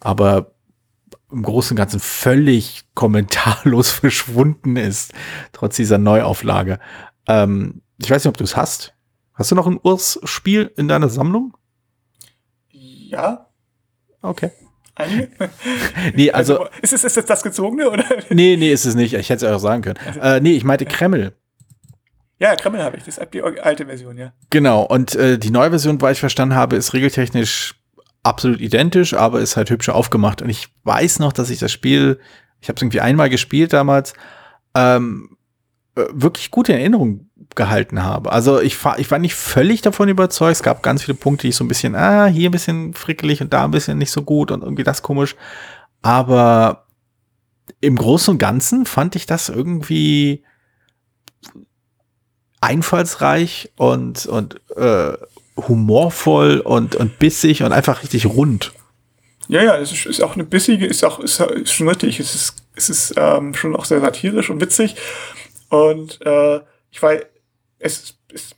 Aber 0.00 0.52
im 1.30 1.42
Großen 1.42 1.72
und 1.72 1.76
Ganzen 1.76 2.00
völlig 2.00 2.84
kommentarlos 2.94 3.90
verschwunden 3.90 4.76
ist, 4.76 5.12
trotz 5.52 5.76
dieser 5.76 5.98
Neuauflage. 5.98 6.78
Ähm, 7.28 7.82
ich 7.98 8.10
weiß 8.10 8.24
nicht, 8.24 8.30
ob 8.30 8.38
du 8.38 8.44
es 8.44 8.56
hast. 8.56 8.94
Hast 9.34 9.50
du 9.50 9.54
noch 9.54 9.66
ein 9.66 9.80
Urs-Spiel 9.82 10.72
in 10.76 10.88
deiner 10.88 11.10
Sammlung? 11.10 11.54
Ja, 12.70 13.45
Okay. 14.22 14.50
einige. 14.94 15.28
Nee, 16.14 16.30
also, 16.30 16.66
ist 16.82 16.92
es 16.92 17.04
ist 17.04 17.16
es 17.16 17.26
das 17.26 17.42
gezogene 17.42 17.90
oder? 17.90 18.04
nee, 18.30 18.56
nee, 18.56 18.72
ist 18.72 18.84
es 18.84 18.94
nicht. 18.94 19.14
Ich 19.14 19.30
hätte 19.30 19.46
es 19.46 19.52
auch 19.52 19.58
sagen 19.58 19.82
können. 19.82 19.98
Äh, 20.20 20.40
nee, 20.40 20.52
ich 20.52 20.64
meinte 20.64 20.86
Kreml. 20.86 21.32
Ja, 22.38 22.54
Kreml 22.54 22.82
habe 22.82 22.96
ich. 22.96 23.04
Das 23.04 23.18
ist 23.18 23.32
die 23.32 23.42
alte 23.42 23.86
Version, 23.86 24.18
ja. 24.18 24.32
Genau. 24.50 24.82
Und 24.82 25.14
äh, 25.14 25.38
die 25.38 25.50
neue 25.50 25.70
Version, 25.70 26.00
weil 26.00 26.12
ich 26.12 26.20
verstanden 26.20 26.54
habe, 26.54 26.76
ist 26.76 26.92
regeltechnisch 26.92 27.74
absolut 28.22 28.60
identisch, 28.60 29.14
aber 29.14 29.40
ist 29.40 29.56
halt 29.56 29.70
hübscher 29.70 29.94
aufgemacht. 29.94 30.42
Und 30.42 30.50
ich 30.50 30.68
weiß 30.84 31.20
noch, 31.20 31.32
dass 31.32 31.48
ich 31.48 31.60
das 31.60 31.72
Spiel, 31.72 32.18
ich 32.60 32.68
habe 32.68 32.76
es 32.76 32.82
irgendwie 32.82 33.00
einmal 33.00 33.30
gespielt 33.30 33.72
damals, 33.72 34.14
ähm, 34.74 35.30
äh, 35.30 35.35
wirklich 36.12 36.50
gut 36.50 36.68
in 36.68 36.76
Erinnerung 36.76 37.30
gehalten 37.54 38.02
habe. 38.02 38.30
Also 38.32 38.60
ich, 38.60 38.82
war- 38.84 38.98
ich 38.98 39.10
war 39.10 39.18
nicht 39.18 39.34
völlig 39.34 39.80
davon 39.82 40.08
überzeugt. 40.08 40.52
Es 40.56 40.62
gab 40.62 40.82
ganz 40.82 41.02
viele 41.02 41.16
Punkte, 41.16 41.42
die 41.42 41.48
ich 41.48 41.56
so 41.56 41.64
ein 41.64 41.68
bisschen, 41.68 41.94
ah, 41.94 42.26
hier 42.26 42.48
ein 42.50 42.52
bisschen 42.52 42.92
frickelig 42.94 43.40
und 43.40 43.52
da 43.52 43.64
ein 43.64 43.70
bisschen 43.70 43.96
nicht 43.98 44.10
so 44.10 44.22
gut 44.22 44.50
und 44.50 44.62
irgendwie 44.62 44.84
das 44.84 45.02
komisch. 45.02 45.36
Aber 46.02 46.86
im 47.80 47.96
Großen 47.96 48.32
und 48.32 48.38
Ganzen 48.38 48.84
fand 48.86 49.16
ich 49.16 49.26
das 49.26 49.48
irgendwie 49.48 50.44
einfallsreich 52.60 53.72
und, 53.76 54.26
und 54.26 54.60
äh, 54.76 55.12
humorvoll 55.56 56.60
und, 56.60 56.96
und 56.96 57.18
bissig 57.18 57.62
und 57.62 57.72
einfach 57.72 58.02
richtig 58.02 58.26
rund. 58.26 58.72
Ja, 59.48 59.62
ja, 59.62 59.76
es 59.76 59.92
ist, 59.92 60.06
ist 60.06 60.22
auch 60.22 60.34
eine 60.34 60.44
bissige, 60.44 60.86
ist 60.86 61.04
auch 61.04 61.20
ist, 61.20 61.38
ist 61.40 61.72
schon 61.72 61.88
richtig. 61.88 62.18
Es 62.18 62.34
ist, 62.34 62.54
es 62.74 62.90
ist 62.90 63.14
ähm, 63.16 63.54
schon 63.54 63.76
auch 63.76 63.84
sehr 63.84 64.00
satirisch 64.00 64.50
und 64.50 64.60
witzig. 64.60 64.96
Und 65.68 66.20
äh, 66.24 66.60
ich 66.90 67.02
weiß, 67.02 67.22
es 67.78 68.18
ist, 68.28 68.56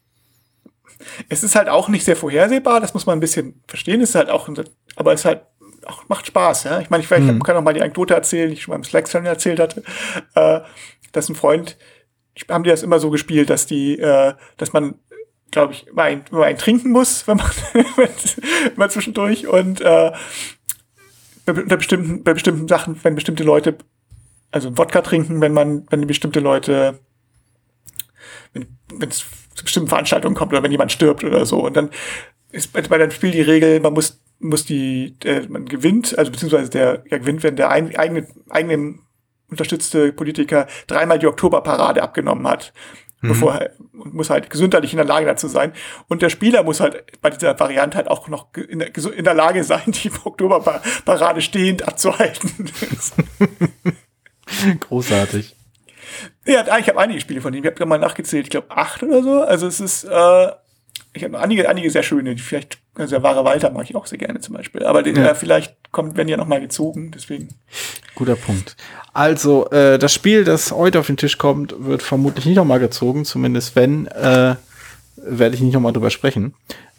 es 1.29 1.43
ist 1.43 1.55
halt 1.55 1.69
auch 1.69 1.89
nicht 1.89 2.05
sehr 2.05 2.17
vorhersehbar, 2.17 2.81
das 2.81 2.95
muss 2.95 3.07
man 3.07 3.19
ein 3.19 3.21
bisschen 3.21 3.63
verstehen. 3.67 4.01
Es 4.01 4.11
ist 4.11 4.15
halt 4.15 4.31
auch, 4.31 4.49
aber 4.97 5.13
es 5.13 5.21
ist 5.21 5.25
halt 5.25 5.43
auch, 5.87 6.09
macht 6.09 6.27
Spaß, 6.27 6.65
ja. 6.65 6.81
Ich 6.81 6.91
meine, 6.91 7.03
ich, 7.03 7.11
ich 7.11 7.43
kann 7.45 7.57
auch 7.57 7.63
mal 7.63 7.75
die 7.75 7.81
Anekdote 7.81 8.15
erzählen, 8.15 8.49
die 8.49 8.55
ich 8.55 8.63
schon 8.63 8.73
beim 8.73 8.85
Slack-Channel 8.85 9.29
erzählt 9.29 9.61
hatte, 9.61 9.83
äh, 10.35 10.61
dass 11.13 11.29
ein 11.29 11.35
Freund, 11.35 11.79
ich, 12.35 12.47
haben 12.49 12.65
die 12.65 12.71
das 12.71 12.83
immer 12.83 13.01
so 13.01 13.11
gespielt, 13.11 13.51
dass 13.51 13.67
die, 13.67 13.99
äh, 13.99 14.35
dass 14.57 14.73
man 14.73 14.99
glaube 15.51 15.73
ich, 15.73 15.87
immer 15.87 16.03
ein, 16.03 16.25
immer 16.31 16.45
ein 16.45 16.59
trinken 16.59 16.91
muss, 16.91 17.27
wenn 17.27 17.37
man, 17.39 17.49
immer 18.75 18.89
zwischendurch 18.89 19.47
und 19.47 19.81
äh, 19.81 20.13
bei, 21.47 21.53
bei 21.53 21.77
bestimmten, 21.77 22.23
bei 22.23 22.35
bestimmten 22.35 22.69
Sachen, 22.69 22.99
wenn 23.03 23.15
bestimmte 23.15 23.45
Leute, 23.45 23.79
also 24.51 24.77
Wodka 24.79 25.03
trinken, 25.03 25.41
wenn 25.41 25.53
man, 25.53 25.87
wenn 25.91 26.07
bestimmte 26.07 26.41
Leute, 26.41 27.01
wenn 28.53 29.09
es 29.09 29.25
zu 29.55 29.65
bestimmten 29.65 29.89
Veranstaltungen 29.89 30.35
kommt 30.35 30.53
oder 30.53 30.63
wenn 30.63 30.71
jemand 30.71 30.93
stirbt 30.93 31.25
oder 31.25 31.45
so. 31.45 31.65
Und 31.67 31.77
dann 31.77 31.91
ist 32.53 32.73
bei, 32.73 32.83
bei 32.83 32.99
dem 32.99 33.11
Spiel 33.11 33.33
die 33.33 33.43
Regel, 33.43 33.81
man 33.81 33.93
muss, 33.93 34.23
muss 34.39 34.65
die, 34.65 35.17
äh, 35.25 35.47
man 35.49 35.67
gewinnt, 35.67 36.17
also 36.17 36.31
beziehungsweise 36.31 36.71
der 36.71 37.05
ja, 37.11 37.19
gewinnt, 37.19 37.43
wenn 37.43 37.57
der 37.57 37.71
ein, 37.71 37.95
eigene, 37.97 38.27
eigene 38.49 38.99
unterstützte 39.51 40.13
Politiker 40.13 40.67
dreimal 40.87 41.19
die 41.19 41.27
Oktoberparade 41.27 42.03
abgenommen 42.03 42.47
hat. 42.47 42.73
mhm. 43.21 43.29
bevor 43.29 43.55
er 43.55 43.73
muss 43.93 44.31
halt 44.31 44.49
gesundheitlich 44.49 44.93
in 44.93 44.99
der 44.99 45.07
Lage 45.07 45.27
dazu 45.27 45.49
sein. 45.49 45.73
Und 46.07 46.23
der 46.23 46.31
Spieler 46.31 46.63
muss 46.63 46.81
halt 46.81 47.21
bei 47.21 47.31
dieser 47.31 47.59
Variante 47.59 47.97
halt 47.97 48.09
auch 48.09 48.29
noch 48.29 48.55
in 48.55 48.79
der, 48.79 48.97
in 48.97 49.25
der 49.25 49.35
Lage 49.35 49.65
sein, 49.65 49.83
die 49.87 50.11
Oktoberparade 50.25 51.41
stehend 51.41 51.87
abzuhalten. 51.87 52.71
Großartig. 54.81 55.55
Ja, 56.47 56.79
ich 56.79 56.89
habe 56.89 56.99
einige 56.99 57.21
Spiele 57.21 57.41
von 57.41 57.53
ihm. 57.53 57.65
Ich 57.65 57.71
habe 57.71 57.87
mal 57.87 57.99
nachgezählt, 57.99 58.47
ich 58.47 58.51
glaube 58.51 58.71
acht 58.71 59.03
oder 59.03 59.23
so. 59.23 59.43
Also 59.43 59.67
es 59.67 59.81
ist, 59.81 60.05
äh, 60.05 60.49
ich 61.13 61.25
habe 61.25 61.39
einige, 61.39 61.69
einige 61.69 61.91
sehr 61.91 62.03
schöne. 62.03 62.37
Vielleicht, 62.39 62.79
also 62.95 63.11
der 63.17 63.23
wahre 63.23 63.45
Walter 63.45 63.71
mag 63.71 63.85
ich 63.89 63.95
auch 63.95 64.07
sehr 64.07 64.19
gerne 64.19 64.41
zum 64.41 64.55
Beispiel. 64.55 64.85
Aber 64.85 65.07
ja. 65.07 65.31
äh, 65.31 65.35
vielleicht 65.35 65.77
kommt, 65.93 66.17
wenn 66.17 66.29
ja 66.29 66.37
noch 66.37 66.47
mal 66.47 66.61
gezogen. 66.61 67.11
Deswegen. 67.15 67.49
Guter 68.15 68.37
Punkt. 68.37 68.77
Also 69.13 69.71
äh, 69.71 69.99
das 69.99 70.15
Spiel, 70.15 70.45
das 70.45 70.73
heute 70.73 71.01
auf 71.01 71.07
den 71.07 71.17
Tisch 71.17 71.39
kommt, 71.39 71.75
wird 71.79 72.03
vermutlich 72.03 72.47
nicht 72.47 72.57
noch 72.57 72.65
mal 72.65 72.81
gezogen. 72.81 73.25
Zumindest 73.25 73.77
wenn, 73.77 74.07
äh, 74.07 74.57
werde 75.17 75.55
ich 75.55 75.61
nicht 75.61 75.75
noch 75.75 75.81
mal 75.81 75.93
drüber 75.93 76.11
sprechen. 76.11 76.55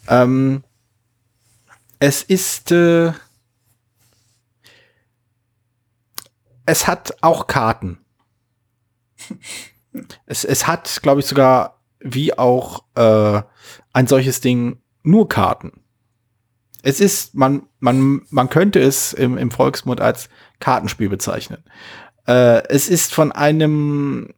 Ähm, 0.08 0.62
es 1.98 2.22
ist 2.22 2.72
äh, 2.72 3.12
es 6.70 6.86
hat 6.86 7.16
auch 7.20 7.46
Karten. 7.46 7.98
es, 10.26 10.44
es 10.44 10.66
hat, 10.66 11.00
glaube 11.02 11.20
ich, 11.20 11.26
sogar 11.26 11.80
wie 11.98 12.36
auch 12.36 12.84
äh, 12.94 13.42
ein 13.92 14.06
solches 14.06 14.40
Ding 14.40 14.78
nur 15.02 15.28
Karten. 15.28 15.72
Es 16.82 17.00
ist, 17.00 17.34
man, 17.34 17.64
man, 17.78 18.22
man 18.30 18.48
könnte 18.48 18.80
es 18.80 19.12
im, 19.12 19.36
im 19.36 19.50
Volksmund 19.50 20.00
als 20.00 20.30
Kartenspiel 20.60 21.10
bezeichnen. 21.10 21.62
Äh, 22.26 22.66
es 22.68 22.88
ist 22.88 23.12
von 23.12 23.32
einem, 23.32 24.32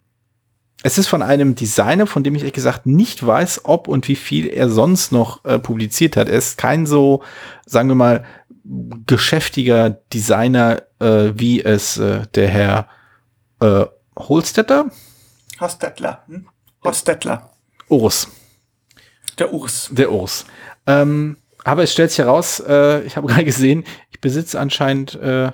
es 0.82 0.98
ist 0.98 1.06
von 1.06 1.22
einem 1.22 1.54
Designer, 1.54 2.08
von 2.08 2.24
dem 2.24 2.34
ich 2.34 2.42
ehrlich 2.42 2.54
gesagt 2.54 2.86
nicht 2.86 3.24
weiß, 3.24 3.60
ob 3.64 3.86
und 3.86 4.08
wie 4.08 4.16
viel 4.16 4.48
er 4.48 4.68
sonst 4.68 5.12
noch 5.12 5.44
äh, 5.44 5.60
publiziert 5.60 6.16
hat. 6.16 6.28
Er 6.28 6.38
ist 6.38 6.58
kein 6.58 6.86
so, 6.86 7.22
sagen 7.66 7.88
wir 7.88 7.94
mal, 7.94 8.24
geschäftiger 8.64 9.90
Designer, 9.90 10.82
äh, 11.00 11.32
wie 11.34 11.62
es 11.62 11.98
äh, 11.98 12.26
der 12.34 12.48
Herr 12.48 12.88
äh, 13.60 13.86
Holstetter? 14.16 14.90
Hostetler. 15.60 16.22
Hm? 16.26 16.48
Hostetler. 16.84 17.50
Urs. 17.88 18.28
Der 19.38 19.52
Urs. 19.52 19.88
Der 19.92 20.12
Urs. 20.12 20.44
Ähm, 20.86 21.36
aber 21.64 21.84
es 21.84 21.92
stellt 21.92 22.10
sich 22.10 22.18
heraus, 22.18 22.60
äh, 22.60 23.02
ich 23.02 23.16
habe 23.16 23.26
gerade 23.28 23.44
gesehen, 23.44 23.84
ich 24.10 24.20
besitze 24.20 24.58
anscheinend 24.58 25.14
äh, 25.14 25.52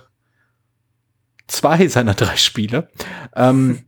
zwei 1.46 1.88
seiner 1.88 2.14
drei 2.14 2.36
Spiele. 2.36 2.88
Ähm, 3.34 3.84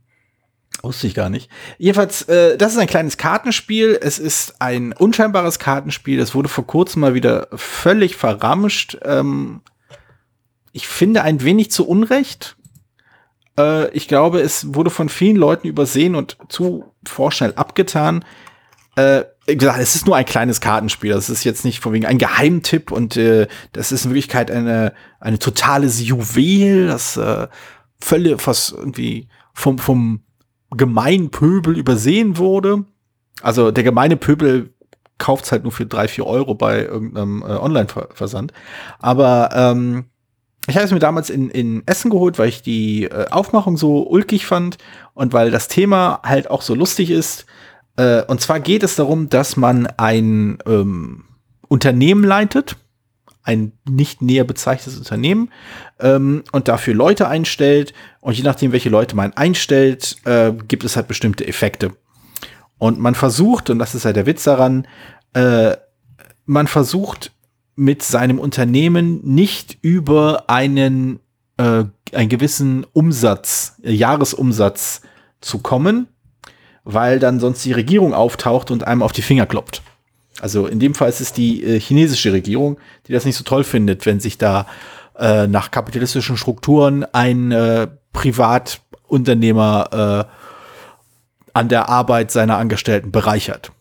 Wusste 0.83 1.07
ich 1.07 1.13
gar 1.13 1.29
nicht. 1.29 1.49
Jedenfalls, 1.77 2.23
äh, 2.23 2.57
das 2.57 2.73
ist 2.73 2.79
ein 2.79 2.87
kleines 2.87 3.17
Kartenspiel. 3.17 3.97
Es 4.01 4.17
ist 4.17 4.55
ein 4.59 4.93
unscheinbares 4.93 5.59
Kartenspiel. 5.59 6.19
Es 6.19 6.33
wurde 6.33 6.49
vor 6.49 6.65
kurzem 6.65 7.01
mal 7.01 7.13
wieder 7.13 7.47
völlig 7.53 8.15
verramscht. 8.15 8.97
Ähm, 9.03 9.61
ich 10.71 10.87
finde 10.87 11.21
ein 11.21 11.43
wenig 11.43 11.71
zu 11.71 11.87
Unrecht. 11.87 12.57
Äh, 13.59 13.89
ich 13.91 14.07
glaube, 14.07 14.41
es 14.41 14.73
wurde 14.73 14.89
von 14.89 15.09
vielen 15.09 15.35
Leuten 15.35 15.67
übersehen 15.67 16.15
und 16.15 16.37
zu 16.49 16.85
vorschnell 17.05 17.53
abgetan. 17.55 18.25
Äh, 18.95 19.23
gesagt, 19.45 19.79
es 19.79 19.95
ist 19.95 20.07
nur 20.07 20.15
ein 20.15 20.25
kleines 20.25 20.61
Kartenspiel. 20.61 21.11
Das 21.11 21.29
ist 21.29 21.43
jetzt 21.43 21.63
nicht 21.63 21.79
von 21.79 21.93
wegen 21.93 22.05
ein 22.05 22.17
Geheimtipp 22.17 22.91
und 22.91 23.17
äh, 23.17 23.47
das 23.71 23.91
ist 23.91 24.05
in 24.05 24.11
Wirklichkeit 24.11 24.49
eine, 24.49 24.93
eine 25.19 25.39
totales 25.39 26.01
Juwel, 26.01 26.87
das 26.87 27.17
äh, 27.17 27.47
völlig 27.99 28.47
was 28.47 28.71
irgendwie 28.71 29.27
vom, 29.53 29.77
vom 29.77 30.23
gemeinen 30.71 31.29
Pöbel 31.31 31.77
übersehen 31.77 32.37
wurde. 32.37 32.85
Also 33.41 33.71
der 33.71 33.83
gemeine 33.83 34.17
Pöbel 34.17 34.73
kauft 35.17 35.45
es 35.45 35.51
halt 35.51 35.63
nur 35.63 35.71
für 35.71 35.85
drei, 35.85 36.07
vier 36.07 36.25
Euro 36.25 36.55
bei 36.55 36.83
irgendeinem 36.83 37.43
äh, 37.43 37.45
Online-Versand. 37.45 38.53
Aber 38.99 39.49
ähm, 39.53 40.05
ich 40.67 40.75
habe 40.75 40.85
es 40.85 40.91
mir 40.91 40.99
damals 40.99 41.29
in, 41.29 41.49
in 41.49 41.83
Essen 41.85 42.09
geholt, 42.09 42.39
weil 42.39 42.49
ich 42.49 42.61
die 42.61 43.03
äh, 43.03 43.27
Aufmachung 43.29 43.77
so 43.77 44.07
ulkig 44.07 44.45
fand 44.45 44.77
und 45.13 45.33
weil 45.33 45.51
das 45.51 45.67
Thema 45.67 46.21
halt 46.23 46.49
auch 46.49 46.61
so 46.61 46.75
lustig 46.75 47.11
ist. 47.11 47.45
Äh, 47.97 48.23
und 48.23 48.41
zwar 48.41 48.59
geht 48.59 48.83
es 48.83 48.95
darum, 48.95 49.29
dass 49.29 49.57
man 49.57 49.87
ein 49.97 50.57
ähm, 50.65 51.25
Unternehmen 51.67 52.23
leitet 52.23 52.77
ein 53.43 53.73
nicht 53.89 54.21
näher 54.21 54.43
bezeichnetes 54.43 54.97
Unternehmen 54.97 55.49
ähm, 55.99 56.43
und 56.51 56.67
dafür 56.67 56.93
Leute 56.93 57.27
einstellt. 57.27 57.93
Und 58.19 58.37
je 58.37 58.43
nachdem, 58.43 58.71
welche 58.71 58.89
Leute 58.89 59.15
man 59.15 59.33
einstellt, 59.33 60.17
äh, 60.25 60.51
gibt 60.67 60.83
es 60.83 60.95
halt 60.95 61.07
bestimmte 61.07 61.47
Effekte. 61.47 61.91
Und 62.77 62.99
man 62.99 63.15
versucht, 63.15 63.69
und 63.69 63.79
das 63.79 63.95
ist 63.95 64.05
ja 64.05 64.13
der 64.13 64.25
Witz 64.25 64.43
daran, 64.43 64.87
äh, 65.33 65.75
man 66.45 66.67
versucht 66.67 67.31
mit 67.75 68.03
seinem 68.03 68.39
Unternehmen 68.39 69.21
nicht 69.23 69.77
über 69.81 70.49
einen, 70.49 71.19
äh, 71.57 71.85
einen 72.13 72.29
gewissen 72.29 72.85
Umsatz, 72.93 73.75
Jahresumsatz 73.83 75.01
zu 75.41 75.59
kommen, 75.59 76.07
weil 76.83 77.19
dann 77.19 77.39
sonst 77.39 77.63
die 77.65 77.71
Regierung 77.71 78.13
auftaucht 78.13 78.71
und 78.71 78.85
einem 78.85 79.03
auf 79.03 79.11
die 79.11 79.21
Finger 79.21 79.45
klopft. 79.45 79.81
Also 80.41 80.65
in 80.65 80.79
dem 80.79 80.95
Fall 80.95 81.09
ist 81.09 81.21
es 81.21 81.33
die 81.33 81.63
äh, 81.63 81.79
chinesische 81.79 82.33
Regierung, 82.33 82.79
die 83.07 83.13
das 83.13 83.25
nicht 83.25 83.35
so 83.35 83.43
toll 83.43 83.63
findet, 83.63 84.07
wenn 84.07 84.19
sich 84.19 84.39
da 84.39 84.65
äh, 85.17 85.45
nach 85.45 85.69
kapitalistischen 85.69 86.35
Strukturen 86.35 87.05
ein 87.13 87.51
äh, 87.51 87.87
Privatunternehmer 88.11 90.27
äh, 90.27 90.31
an 91.53 91.69
der 91.69 91.89
Arbeit 91.89 92.31
seiner 92.31 92.57
Angestellten 92.57 93.11
bereichert. 93.11 93.71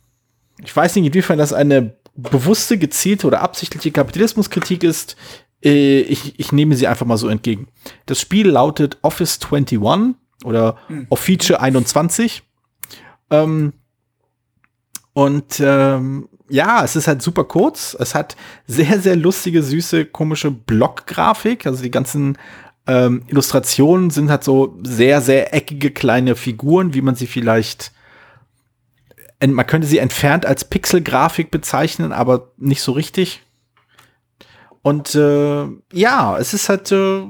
Ich 0.63 0.77
weiß 0.77 0.97
nicht, 0.97 1.07
inwiefern 1.07 1.39
das 1.39 1.55
eine 1.55 1.95
bewusste, 2.15 2.77
gezielte 2.77 3.27
oder 3.27 3.41
absichtliche 3.41 3.91
Kapitalismuskritik 3.91 4.83
ist. 4.83 5.17
Äh, 5.65 6.01
ich, 6.01 6.39
ich 6.39 6.53
nehme 6.53 6.77
sie 6.77 6.87
einfach 6.87 7.07
mal 7.07 7.17
so 7.17 7.29
entgegen. 7.29 7.69
Das 8.05 8.21
Spiel 8.21 8.49
lautet 8.49 8.99
Office 9.01 9.39
21 9.43 10.15
oder 10.45 10.77
hm. 10.89 11.07
Office 11.09 11.53
21. 11.53 12.43
Ähm, 13.31 13.73
und 15.13 15.61
ähm, 15.61 16.29
ja, 16.51 16.85
es 16.85 16.97
ist 16.97 17.09
halt 17.09 17.23
super 17.23 17.45
kurz. 17.45 17.97
Es 17.99 18.15
hat 18.15 18.37
sehr, 18.67 19.01
sehr 19.01 19.17
lustige, 19.17 19.63
süße, 19.63 20.07
komische 20.07 20.51
Blockgrafik. 20.51 21.67
Also 21.67 21.83
die 21.83 21.91
ganzen 21.91 22.37
ähm, 22.87 23.23
Illustrationen 23.29 24.11
sind 24.11 24.31
halt 24.31 24.45
so 24.45 24.79
sehr, 24.83 25.21
sehr 25.21 25.55
eckige 25.55 25.91
kleine 25.91 26.37
Figuren, 26.37 26.95
wie 26.95 27.03
man 27.03 27.15
sie 27.15 27.27
vielleicht 27.27 27.93
man 29.47 29.67
könnte 29.67 29.87
sie 29.87 29.99
entfernt 29.99 30.45
als 30.45 30.65
Pixelgrafik 30.65 31.51
bezeichnen, 31.51 32.13
aber 32.13 32.51
nicht 32.59 32.83
so 32.83 32.93
richtig. 32.93 33.43
Und 34.83 35.15
äh, 35.15 35.67
ja, 35.93 36.39
es 36.39 36.55
ist 36.55 36.69
halt 36.69 36.93
äh, 36.93 37.23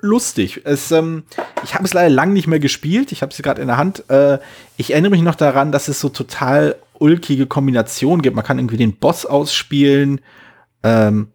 lustig. 0.00 0.62
Es, 0.64 0.90
ähm, 0.92 1.24
ich 1.64 1.74
habe 1.74 1.84
es 1.84 1.94
leider 1.94 2.10
lang 2.10 2.32
nicht 2.32 2.46
mehr 2.46 2.60
gespielt. 2.60 3.12
Ich 3.12 3.22
habe 3.22 3.34
sie 3.34 3.42
gerade 3.42 3.60
in 3.60 3.68
der 3.68 3.76
Hand. 3.76 4.08
Äh, 4.08 4.38
ich 4.76 4.92
erinnere 4.92 5.10
mich 5.10 5.22
noch 5.22 5.34
daran, 5.34 5.72
dass 5.72 5.88
es 5.88 6.00
so 6.00 6.08
total 6.08 6.76
ulkige 7.00 7.46
Kombination 7.46 8.22
gibt. 8.22 8.36
Man 8.36 8.44
kann 8.44 8.58
irgendwie 8.58 8.76
den 8.76 8.96
Boss 8.96 9.26
ausspielen, 9.26 10.20
ähm, 10.82 11.28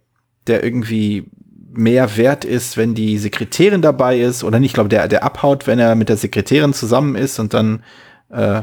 der 0.48 0.64
irgendwie 0.64 1.26
mehr 1.74 2.18
wert 2.18 2.46
ist, 2.46 2.78
wenn 2.78 2.94
die 2.94 3.18
Sekretärin 3.18 3.82
dabei 3.82 4.20
ist 4.20 4.44
oder 4.44 4.60
nicht. 4.60 4.72
Ich 4.72 4.74
glaube, 4.74 4.90
der, 4.90 5.08
der 5.08 5.24
abhaut, 5.24 5.66
wenn 5.66 5.80
er 5.80 5.96
mit 5.96 6.10
der 6.10 6.18
Sekretärin 6.18 6.74
zusammen 6.74 7.16
ist 7.16 7.40
und 7.40 7.54
dann 7.54 7.84
äh, 8.30 8.62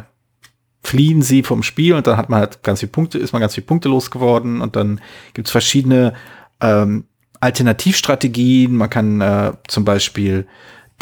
fliehen 0.83 1.23
sie 1.23 1.43
vom 1.43 1.63
Spiel 1.63 1.95
und 1.95 2.07
dann 2.07 2.17
hat 2.17 2.29
man 2.29 2.41
halt 2.41 2.63
ganz 2.63 2.81
viele 2.81 2.93
Punkte, 2.93 3.19
ist 3.19 3.33
man 3.33 3.41
ganz 3.41 3.55
viele 3.55 3.67
Punkte 3.67 3.89
losgeworden 3.89 4.61
und 4.61 4.77
dann 4.77 5.01
gibt's 5.35 5.51
verschiedene 5.51 6.15
ähm, 6.61 7.05
Alternativstrategien. 7.41 8.75
Man 8.75 8.91
kann 8.91 9.21
äh, 9.21 9.53
zum 9.67 9.85
Beispiel 9.85 10.47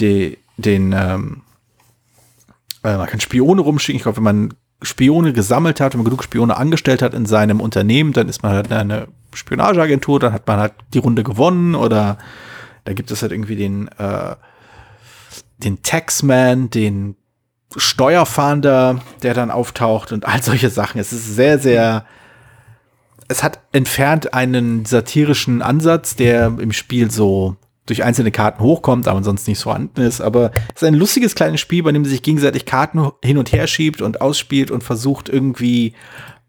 die, 0.01 0.39
den 0.57 0.93
ähm, 0.93 1.43
äh, 2.83 2.97
man 2.97 3.07
kann 3.07 3.21
Spione 3.21 3.61
rumschicken. 3.61 3.97
Ich 3.97 4.03
glaube, 4.03 4.17
wenn 4.17 4.25
man 4.25 4.55
Spione 4.83 5.33
gesammelt 5.33 5.81
hat, 5.81 5.93
wenn 5.93 5.99
man 6.01 6.05
genug 6.05 6.23
Spione 6.23 6.57
angestellt 6.57 7.03
hat 7.03 7.15
in 7.15 7.27
seinem 7.27 7.61
Unternehmen, 7.61 8.13
dann 8.13 8.29
ist 8.29 8.43
man 8.43 8.53
halt 8.53 8.73
eine 8.73 9.09
Spionageagentur, 9.35 10.21
dann 10.21 10.33
hat 10.33 10.47
man 10.47 10.61
halt 10.61 10.73
die 10.95 10.99
Runde 10.99 11.25
gewonnen 11.25 11.75
oder 11.75 12.19
da 12.85 12.93
gibt 12.93 13.11
es 13.11 13.23
halt 13.23 13.33
irgendwie 13.33 13.57
den, 13.57 13.89
äh, 13.99 14.37
den 15.59 15.83
Taxman, 15.83 16.71
den 16.71 17.17
Steuerfahnder, 17.77 19.01
der 19.23 19.35
dann 19.35 19.51
auftaucht 19.51 20.13
und 20.13 20.27
all 20.27 20.43
solche 20.43 20.71
Sachen. 20.71 21.01
Es 21.01 21.13
ist 21.13 21.35
sehr, 21.35 21.59
sehr, 21.59 22.05
es 23.27 23.43
hat 23.43 23.61
entfernt 23.73 24.33
einen 24.33 24.85
satirischen 24.85 25.61
Ansatz, 25.61 26.17
der 26.17 26.47
im 26.59 26.73
Spiel 26.73 27.11
so 27.11 27.57
durch 27.89 28.05
einzelne 28.05 28.31
Karten 28.31 28.63
hochkommt, 28.63 29.09
aber 29.09 29.23
sonst 29.23 29.49
nicht 29.49 29.63
vorhanden 29.63 30.01
ist. 30.01 30.21
Aber 30.21 30.51
es 30.75 30.83
ist 30.83 30.89
ein 30.89 30.95
lustiges 30.95 31.35
kleines 31.35 31.61
Spiel, 31.61 31.83
bei 31.83 31.93
dem 31.93 32.05
sich 32.05 32.23
gegenseitig 32.23 32.67
Karten 32.67 33.11
hin 33.25 33.39
und 33.39 33.53
her 33.53 33.67
schiebt 33.67 34.03
und 34.03 34.21
ausspielt 34.21 34.71
und 34.71 34.85
versucht 34.85 35.29
irgendwie 35.29 35.95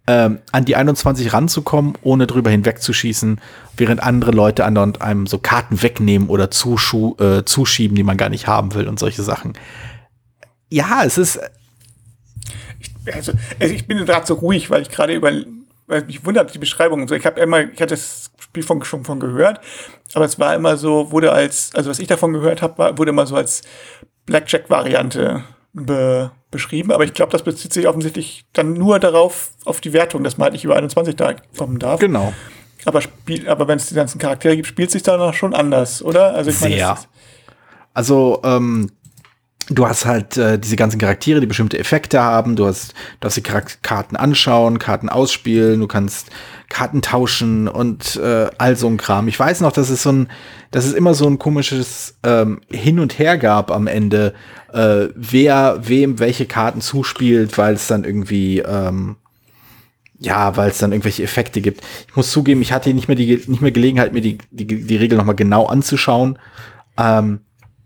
ähm, 0.07 0.39
an 0.51 0.65
die 0.65 0.75
21 0.75 1.33
ranzukommen, 1.33 1.93
ohne 2.01 2.27
drüber 2.27 2.49
hinwegzuschießen, 2.49 3.39
während 3.77 4.01
andere 4.01 4.31
Leute 4.31 4.65
andauernd 4.65 5.01
einem 5.01 5.27
so 5.27 5.37
Karten 5.37 5.81
wegnehmen 5.81 6.29
oder 6.29 6.45
äh, 6.45 7.43
zuschieben, 7.45 7.95
die 7.95 8.03
man 8.03 8.17
gar 8.17 8.29
nicht 8.29 8.47
haben 8.47 8.73
will 8.73 8.87
und 8.87 8.99
solche 8.99 9.23
Sachen. 9.23 9.53
Ja, 10.69 11.03
es 11.03 11.17
ist 11.17 11.39
also, 13.13 13.33
also 13.59 13.73
ich 13.73 13.87
bin 13.87 14.05
gerade 14.05 14.25
so 14.25 14.35
ruhig, 14.35 14.69
weil 14.69 14.81
ich 14.81 14.89
gerade 14.89 15.13
über, 15.13 15.31
weil 15.89 16.05
mich 16.05 16.23
wundert 16.25 16.53
die 16.53 16.59
Beschreibung. 16.59 17.11
Ich 17.11 17.25
habe 17.25 17.41
immer, 17.41 17.61
ich 17.61 17.81
hatte 17.81 17.95
das 17.95 18.31
Spiel 18.39 18.63
von, 18.63 18.83
schon 18.83 19.03
von 19.03 19.19
gehört, 19.19 19.59
aber 20.13 20.25
es 20.25 20.39
war 20.39 20.55
immer 20.55 20.77
so, 20.77 21.11
wurde 21.11 21.31
als, 21.31 21.71
also 21.73 21.89
was 21.89 21.99
ich 21.99 22.07
davon 22.07 22.31
gehört 22.31 22.61
habe, 22.61 22.97
wurde 22.97 23.09
immer 23.09 23.25
so 23.25 23.35
als 23.35 23.63
Blackjack-Variante 24.25 25.43
be, 25.73 26.31
beschrieben. 26.51 26.91
Aber 26.91 27.03
ich 27.03 27.13
glaube, 27.13 27.31
das 27.31 27.43
bezieht 27.43 27.73
sich 27.73 27.87
offensichtlich 27.87 28.45
dann 28.53 28.73
nur 28.73 28.99
darauf, 28.99 29.51
auf 29.65 29.81
die 29.81 29.91
Wertung, 29.91 30.23
dass 30.23 30.37
man 30.37 30.45
halt 30.45 30.53
nicht 30.53 30.63
über 30.63 30.75
21 30.75 31.15
da 31.15 31.33
kommen 31.57 31.79
darf. 31.79 31.99
Genau. 31.99 32.33
Aber, 32.85 33.01
spiel, 33.01 33.49
aber 33.49 33.67
wenn 33.67 33.77
es 33.77 33.87
die 33.87 33.95
ganzen 33.95 34.19
Charaktere 34.19 34.55
gibt, 34.55 34.67
spielt 34.67 34.91
sich 34.91 35.03
da 35.03 35.17
noch 35.17 35.33
schon 35.33 35.53
anders, 35.53 36.01
oder? 36.01 36.33
Also 36.33 36.51
ich 36.51 36.61
meine, 36.61 36.95
also 37.93 38.39
ähm, 38.43 38.91
du 39.69 39.87
hast 39.87 40.05
halt 40.05 40.37
äh, 40.37 40.57
diese 40.57 40.75
ganzen 40.75 40.99
Charaktere, 40.99 41.39
die 41.39 41.47
bestimmte 41.47 41.77
Effekte 41.77 42.21
haben. 42.21 42.55
Du 42.55 42.65
hast, 42.65 42.93
du 43.19 43.25
hast 43.25 43.37
die 43.37 43.41
Karten 43.41 44.15
anschauen, 44.15 44.79
Karten 44.79 45.09
ausspielen, 45.09 45.79
du 45.79 45.87
kannst 45.87 46.29
Karten 46.69 47.01
tauschen 47.01 47.67
und 47.67 48.15
äh, 48.17 48.49
all 48.57 48.75
so 48.75 48.87
ein 48.87 48.97
Kram. 48.97 49.27
Ich 49.27 49.39
weiß 49.39 49.61
noch, 49.61 49.71
dass 49.71 49.89
es 49.89 50.03
so 50.03 50.11
ein, 50.11 50.27
dass 50.71 50.85
es 50.85 50.93
immer 50.93 51.13
so 51.13 51.27
ein 51.27 51.39
komisches 51.39 52.17
ähm, 52.23 52.61
Hin 52.69 52.99
und 52.99 53.17
Her 53.19 53.37
gab 53.37 53.71
am 53.71 53.87
Ende, 53.87 54.33
äh, 54.73 55.07
wer 55.15 55.79
wem 55.81 56.19
welche 56.19 56.45
Karten 56.45 56.81
zuspielt, 56.81 57.57
weil 57.57 57.75
es 57.75 57.87
dann 57.87 58.03
irgendwie 58.03 58.59
ähm, 58.59 59.17
ja, 60.21 60.57
weil 60.57 60.69
es 60.69 60.79
dann 60.79 60.91
irgendwelche 60.91 61.23
Effekte 61.23 61.61
gibt. 61.61 61.81
Ich 62.09 62.15
muss 62.15 62.31
zugeben, 62.31 62.61
ich 62.61 62.73
hatte 62.73 62.93
nicht 62.93 63.07
mehr 63.07 63.15
die 63.15 63.41
nicht 63.47 63.61
mehr 63.61 63.71
Gelegenheit, 63.71 64.11
mir 64.13 64.21
die 64.21 64.37
die, 64.51 64.65
die 64.65 64.95
Regel 64.97 65.17
noch 65.17 65.25
mal 65.25 65.33
genau 65.33 65.65
anzuschauen. 65.65 66.37
Ähm, 66.97 67.39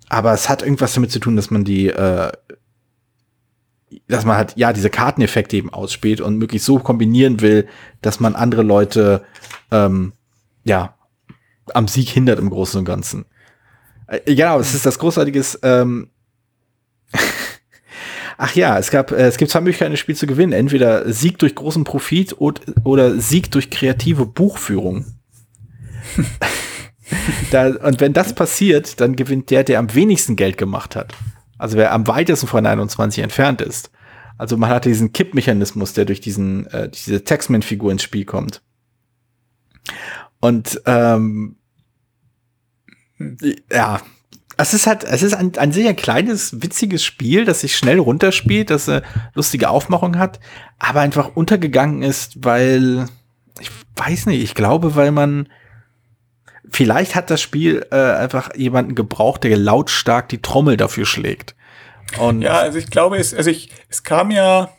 aber 0.10 0.34
es 0.34 0.50
hat 0.50 0.62
irgendwas 0.62 0.94
damit 0.94 1.12
zu 1.12 1.20
tun, 1.20 1.36
dass 1.36 1.52
man 1.52 1.64
die, 1.64 1.88
äh, 1.88 2.32
dass 4.08 4.26
man 4.26 4.38
halt, 4.38 4.54
ja, 4.56 4.74
diese 4.74 4.90
Karteneffekte 4.90 5.58
eben 5.58 5.72
ausspielt 5.72 6.22
und 6.22 6.38
möglichst 6.38 6.66
so 6.66 6.80
kombinieren 6.80 7.42
will, 7.42 7.68
dass 8.02 8.20
man 8.20 8.36
andere 8.36 8.64
Leute, 8.64 9.24
ähm, 9.72 10.14
ja, 10.64 10.96
am 11.74 11.88
Sieg 11.88 12.10
hindert 12.10 12.40
im 12.40 12.50
Großen 12.50 12.80
und 12.80 12.86
Ganzen. 12.86 13.26
Äh, 14.08 14.36
genau, 14.36 14.60
es 14.60 14.74
ist 14.74 14.86
das 14.86 15.00
großartiges, 15.00 15.60
ähm, 15.64 16.10
Ach 18.38 18.56
ja, 18.56 18.78
es 18.80 18.92
gab, 18.92 19.12
äh, 19.12 19.28
es 19.28 19.38
gibt 19.38 19.52
zwei 19.52 19.62
Möglichkeiten, 19.62 19.92
das 19.92 20.00
Spiel 20.00 20.16
zu 20.16 20.28
gewinnen. 20.28 20.54
Entweder 20.54 21.12
Sieg 21.12 21.38
durch 21.40 21.56
großen 21.56 21.84
Profit 21.84 22.36
oder 22.40 23.20
Sieg 23.20 23.52
durch 23.52 23.70
kreative 23.70 24.26
Buchführung. 24.26 25.06
da, 27.52 27.68
und 27.68 28.00
wenn 28.00 28.14
das 28.14 28.34
passiert, 28.34 29.00
dann 29.00 29.16
gewinnt 29.16 29.50
der, 29.50 29.64
der 29.64 29.80
am 29.80 29.94
wenigsten 29.94 30.36
Geld 30.36 30.58
gemacht 30.58 30.96
hat. 30.96 31.14
Also 31.58 31.78
wer 31.78 31.94
am 31.94 32.08
weitesten 32.08 32.48
von 32.48 32.66
21 32.66 33.24
entfernt 33.24 33.62
ist. 33.62 33.92
Also 34.38 34.58
man 34.58 34.70
hat 34.70 34.86
diesen 34.86 35.14
Kippmechanismus, 35.14 35.94
der 35.94 36.06
durch 36.06 36.20
diesen, 36.20 36.68
äh, 36.68 36.90
diese 36.90 37.24
Taxman-Figur 37.24 37.92
ins 37.92 38.04
Spiel 38.04 38.26
kommt. 38.26 38.62
Und 40.40 40.82
ähm, 40.86 41.56
ja, 43.72 44.02
es 44.58 44.74
ist 44.74 44.88
halt, 44.88 45.04
es 45.04 45.24
ist 45.24 45.34
ein, 45.34 45.58
ein 45.58 45.72
sehr 45.72 45.94
kleines, 45.94 46.62
witziges 46.62 47.04
Spiel, 47.04 47.46
das 47.46 47.62
sich 47.62 47.76
schnell 47.76 48.00
runterspielt, 48.00 48.70
das 48.70 48.90
eine 48.90 49.04
lustige 49.34 49.70
Aufmachung 49.70 50.18
hat, 50.18 50.40
aber 50.80 51.02
einfach 51.02 51.36
untergegangen 51.36 52.04
ist, 52.04 52.44
weil, 52.44 53.08
ich 53.60 53.70
weiß 53.96 54.28
nicht, 54.28 54.44
ich 54.44 54.56
glaube, 54.56 54.96
weil 54.96 55.12
man 55.12 55.48
vielleicht 56.74 57.16
hat 57.16 57.30
das 57.30 57.42
Spiel 57.42 57.86
äh, 57.92 57.96
einfach 57.96 58.56
jemanden 58.56 58.96
gebraucht, 58.96 59.44
der 59.44 59.58
lautstark 59.58 60.30
die 60.30 60.42
Trommel 60.42 60.78
dafür 60.78 61.06
schlägt. 61.06 61.56
Und 62.20 62.42
ja, 62.42 62.60
also 62.60 62.78
ich 62.78 62.90
glaube, 62.90 63.18
es, 63.18 63.34
also 63.34 63.50
ich, 63.50 63.72
es 63.90 64.04
kam 64.04 64.32
ja 64.32 64.70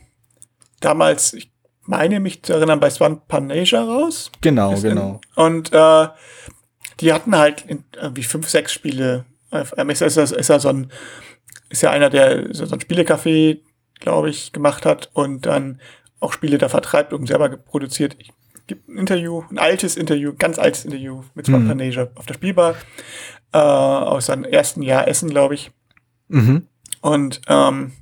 damals, 0.80 1.32
ich 1.32 1.50
meine 1.82 2.20
mich 2.20 2.42
zu 2.42 2.52
erinnern, 2.52 2.80
bei 2.80 2.90
Swan 2.90 3.20
Panasia 3.26 3.82
raus. 3.82 4.30
Genau, 4.40 4.74
genau. 4.80 5.20
und 5.36 5.72
äh, 5.72 6.08
die 7.00 7.12
hatten 7.12 7.36
halt 7.36 7.64
irgendwie 7.68 8.22
fünf, 8.22 8.48
sechs 8.48 8.72
Spiele. 8.72 9.24
Ähm, 9.52 9.90
ist, 9.90 10.02
ist, 10.02 10.16
ist, 10.16 10.48
ja 10.48 10.58
so 10.58 10.68
ein, 10.68 10.90
ist 11.70 11.82
ja 11.82 11.90
einer, 11.90 12.10
der 12.10 12.54
so 12.54 12.64
ein 12.64 12.80
Spielecafé, 12.80 13.60
glaube 14.00 14.30
ich, 14.30 14.52
gemacht 14.52 14.86
hat 14.86 15.10
und 15.12 15.46
dann 15.46 15.80
auch 16.20 16.32
Spiele 16.32 16.58
da 16.58 16.68
vertreibt 16.68 17.12
und 17.12 17.26
selber 17.26 17.48
produziert. 17.48 18.16
Ich 18.18 18.32
gibt 18.66 18.88
ein 18.88 18.98
Interview, 18.98 19.44
ein 19.50 19.58
altes 19.58 19.96
Interview, 19.96 20.32
ganz 20.38 20.58
altes 20.58 20.84
Interview 20.84 21.22
mit 21.34 21.46
Swamp 21.46 21.64
mhm. 21.74 22.08
auf 22.14 22.26
der 22.26 22.34
Spielbar 22.34 22.74
äh, 23.52 23.58
aus 23.58 24.26
seinem 24.26 24.44
ersten 24.44 24.82
Jahr 24.82 25.06
Essen, 25.06 25.30
glaube 25.30 25.54
ich. 25.54 25.70
Mhm. 26.28 26.66
Und 27.00 27.40
ähm, 27.48 27.92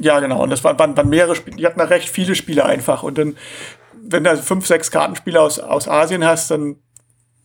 ja, 0.00 0.20
genau. 0.20 0.42
Und 0.42 0.50
das 0.50 0.62
waren, 0.64 0.78
waren, 0.78 0.96
waren 0.96 1.08
mehrere 1.08 1.34
Spiele. 1.34 1.56
Die 1.56 1.66
hatten 1.66 1.78
da 1.78 1.86
recht 1.86 2.08
viele 2.08 2.34
Spiele 2.34 2.64
einfach. 2.64 3.02
Und 3.02 3.18
dann, 3.18 3.36
wenn 4.00 4.24
du 4.24 4.36
fünf, 4.36 4.66
sechs 4.66 4.90
Kartenspiele 4.90 5.40
aus, 5.40 5.58
aus 5.58 5.88
Asien 5.88 6.24
hast, 6.24 6.50
dann 6.50 6.76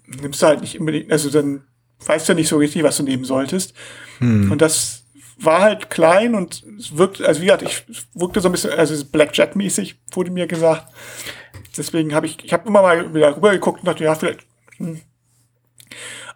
nimmst 0.05 0.41
du 0.41 0.45
halt 0.45 0.61
nicht 0.61 0.79
unbedingt, 0.79 1.11
also 1.11 1.29
dann 1.29 1.63
weißt 2.05 2.29
du 2.29 2.33
nicht 2.33 2.49
so 2.49 2.57
richtig, 2.57 2.83
was 2.83 2.97
du 2.97 3.03
nehmen 3.03 3.25
solltest. 3.25 3.73
Hm. 4.19 4.51
Und 4.51 4.61
das 4.61 5.02
war 5.37 5.61
halt 5.61 5.89
klein 5.89 6.35
und 6.35 6.63
es 6.77 6.97
wirkt, 6.97 7.21
also 7.21 7.41
wie 7.41 7.45
gesagt, 7.45 7.63
ich 7.63 7.83
wirkte 8.13 8.41
so 8.41 8.49
ein 8.49 8.51
bisschen, 8.51 8.71
also 8.71 9.03
Blackjack-mäßig, 9.05 9.95
wurde 10.11 10.31
mir 10.31 10.47
gesagt. 10.47 10.87
Deswegen 11.77 12.13
habe 12.13 12.25
ich, 12.25 12.43
ich 12.43 12.53
habe 12.53 12.67
immer 12.67 12.81
mal 12.81 13.13
wieder 13.13 13.35
rübergeguckt 13.35 13.79
und 13.79 13.87
dachte, 13.87 14.03
ja, 14.03 14.15
vielleicht. 14.15 14.41
Hm. 14.77 15.01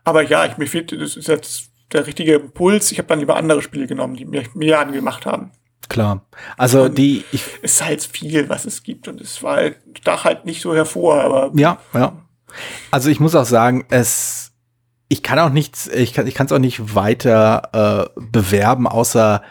Aber 0.03 0.21
ja, 0.21 0.45
ich, 0.45 0.57
mir 0.57 0.67
fehlt, 0.67 0.91
das 0.91 1.15
ist 1.15 1.27
jetzt 1.27 1.69
der 1.91 2.07
richtige 2.07 2.35
Impuls. 2.35 2.91
Ich 2.91 2.97
habe 2.97 3.07
dann 3.07 3.19
lieber 3.19 3.35
andere 3.35 3.61
Spiele 3.61 3.87
genommen, 3.87 4.15
die 4.15 4.25
mir 4.25 4.43
mehr 4.53 4.79
angemacht 4.79 5.25
haben. 5.25 5.51
Klar. 5.89 6.25
Also 6.57 6.83
und 6.83 6.97
die. 6.97 7.23
Ich 7.31 7.43
es 7.61 7.73
ist 7.73 7.85
halt 7.85 8.03
viel, 8.03 8.49
was 8.49 8.65
es 8.65 8.83
gibt 8.83 9.07
und 9.07 9.21
es 9.21 9.41
war 9.43 9.57
halt, 9.57 9.77
stach 9.97 10.25
halt 10.25 10.45
nicht 10.45 10.61
so 10.61 10.75
hervor, 10.75 11.21
aber. 11.21 11.51
Ja, 11.55 11.79
ja. 11.93 12.13
Also 12.91 13.09
ich 13.09 13.19
muss 13.19 13.35
auch 13.35 13.45
sagen, 13.45 13.85
es 13.89 14.46
ich 15.09 15.23
kann 15.23 15.39
auch 15.39 15.49
nichts, 15.49 15.87
ich 15.87 16.13
kann 16.13 16.27
ich 16.27 16.39
es 16.39 16.51
auch 16.51 16.59
nicht 16.59 16.95
weiter 16.95 18.09
äh, 18.15 18.19
bewerben, 18.19 18.87
außer 18.87 19.41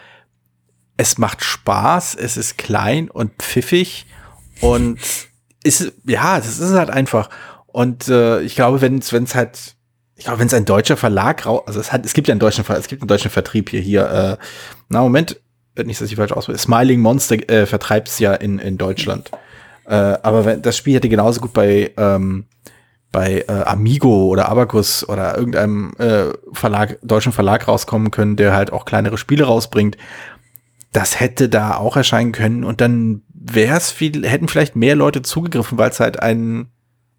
es 0.97 1.17
macht 1.17 1.43
Spaß, 1.43 2.15
es 2.15 2.37
ist 2.37 2.57
klein 2.57 3.09
und 3.09 3.31
pfiffig 3.39 4.05
und 4.61 4.99
ist 5.63 5.93
ja, 6.05 6.37
das 6.37 6.59
ist 6.59 6.73
halt 6.73 6.89
einfach. 6.89 7.29
Und 7.67 8.07
äh, 8.07 8.41
ich 8.41 8.55
glaube, 8.55 8.81
wenn 8.81 8.97
es 8.97 9.35
halt 9.35 9.75
ich 10.17 10.25
glaube, 10.25 10.39
wenn 10.39 10.47
es 10.47 10.53
ein 10.53 10.65
deutscher 10.65 10.97
Verlag 10.97 11.45
raus, 11.45 11.61
also 11.67 11.79
es 11.79 11.91
hat, 11.91 12.03
es 12.05 12.13
gibt 12.13 12.27
ja 12.27 12.31
einen 12.33 12.39
deutschen, 12.39 12.65
es 12.67 12.87
gibt 12.87 13.03
einen 13.03 13.07
deutschen 13.07 13.29
Vertrieb 13.29 13.69
hier, 13.69 13.81
hier, 13.81 14.09
äh, 14.09 14.43
na 14.89 15.01
Moment, 15.01 15.39
nicht, 15.85 16.01
dass 16.01 16.09
ich 16.09 16.15
falsch 16.15 16.31
ausspreche, 16.31 16.57
Smiling 16.57 16.99
Monster 16.99 17.37
äh, 17.49 17.67
vertreibt 17.67 18.07
es 18.07 18.17
ja 18.17 18.33
in, 18.33 18.57
in 18.57 18.79
Deutschland. 18.79 19.29
Äh, 19.85 19.93
aber 19.93 20.43
wenn, 20.43 20.63
das 20.63 20.75
Spiel 20.75 20.95
hätte 20.95 21.07
genauso 21.07 21.39
gut 21.39 21.53
bei, 21.53 21.91
ähm, 21.97 22.45
bei 23.11 23.45
äh, 23.47 23.63
Amigo 23.63 24.25
oder 24.27 24.49
Abacus 24.49 25.07
oder 25.07 25.37
irgendeinem 25.37 25.93
äh, 25.97 26.33
Verlag, 26.51 26.99
deutschen 27.01 27.31
Verlag 27.31 27.67
rauskommen 27.67 28.11
können, 28.11 28.35
der 28.35 28.53
halt 28.53 28.71
auch 28.71 28.85
kleinere 28.85 29.17
Spiele 29.17 29.45
rausbringt. 29.45 29.97
Das 30.91 31.19
hätte 31.19 31.49
da 31.49 31.75
auch 31.75 31.95
erscheinen 31.95 32.31
können 32.31 32.63
und 32.63 32.81
dann 32.81 33.23
wäre 33.33 33.77
es 33.77 33.91
viel, 33.91 34.27
hätten 34.27 34.47
vielleicht 34.47 34.75
mehr 34.75 34.95
Leute 34.95 35.21
zugegriffen, 35.21 35.77
weil 35.77 35.89
es 35.89 35.99
halt 35.99 36.21
ein, 36.21 36.67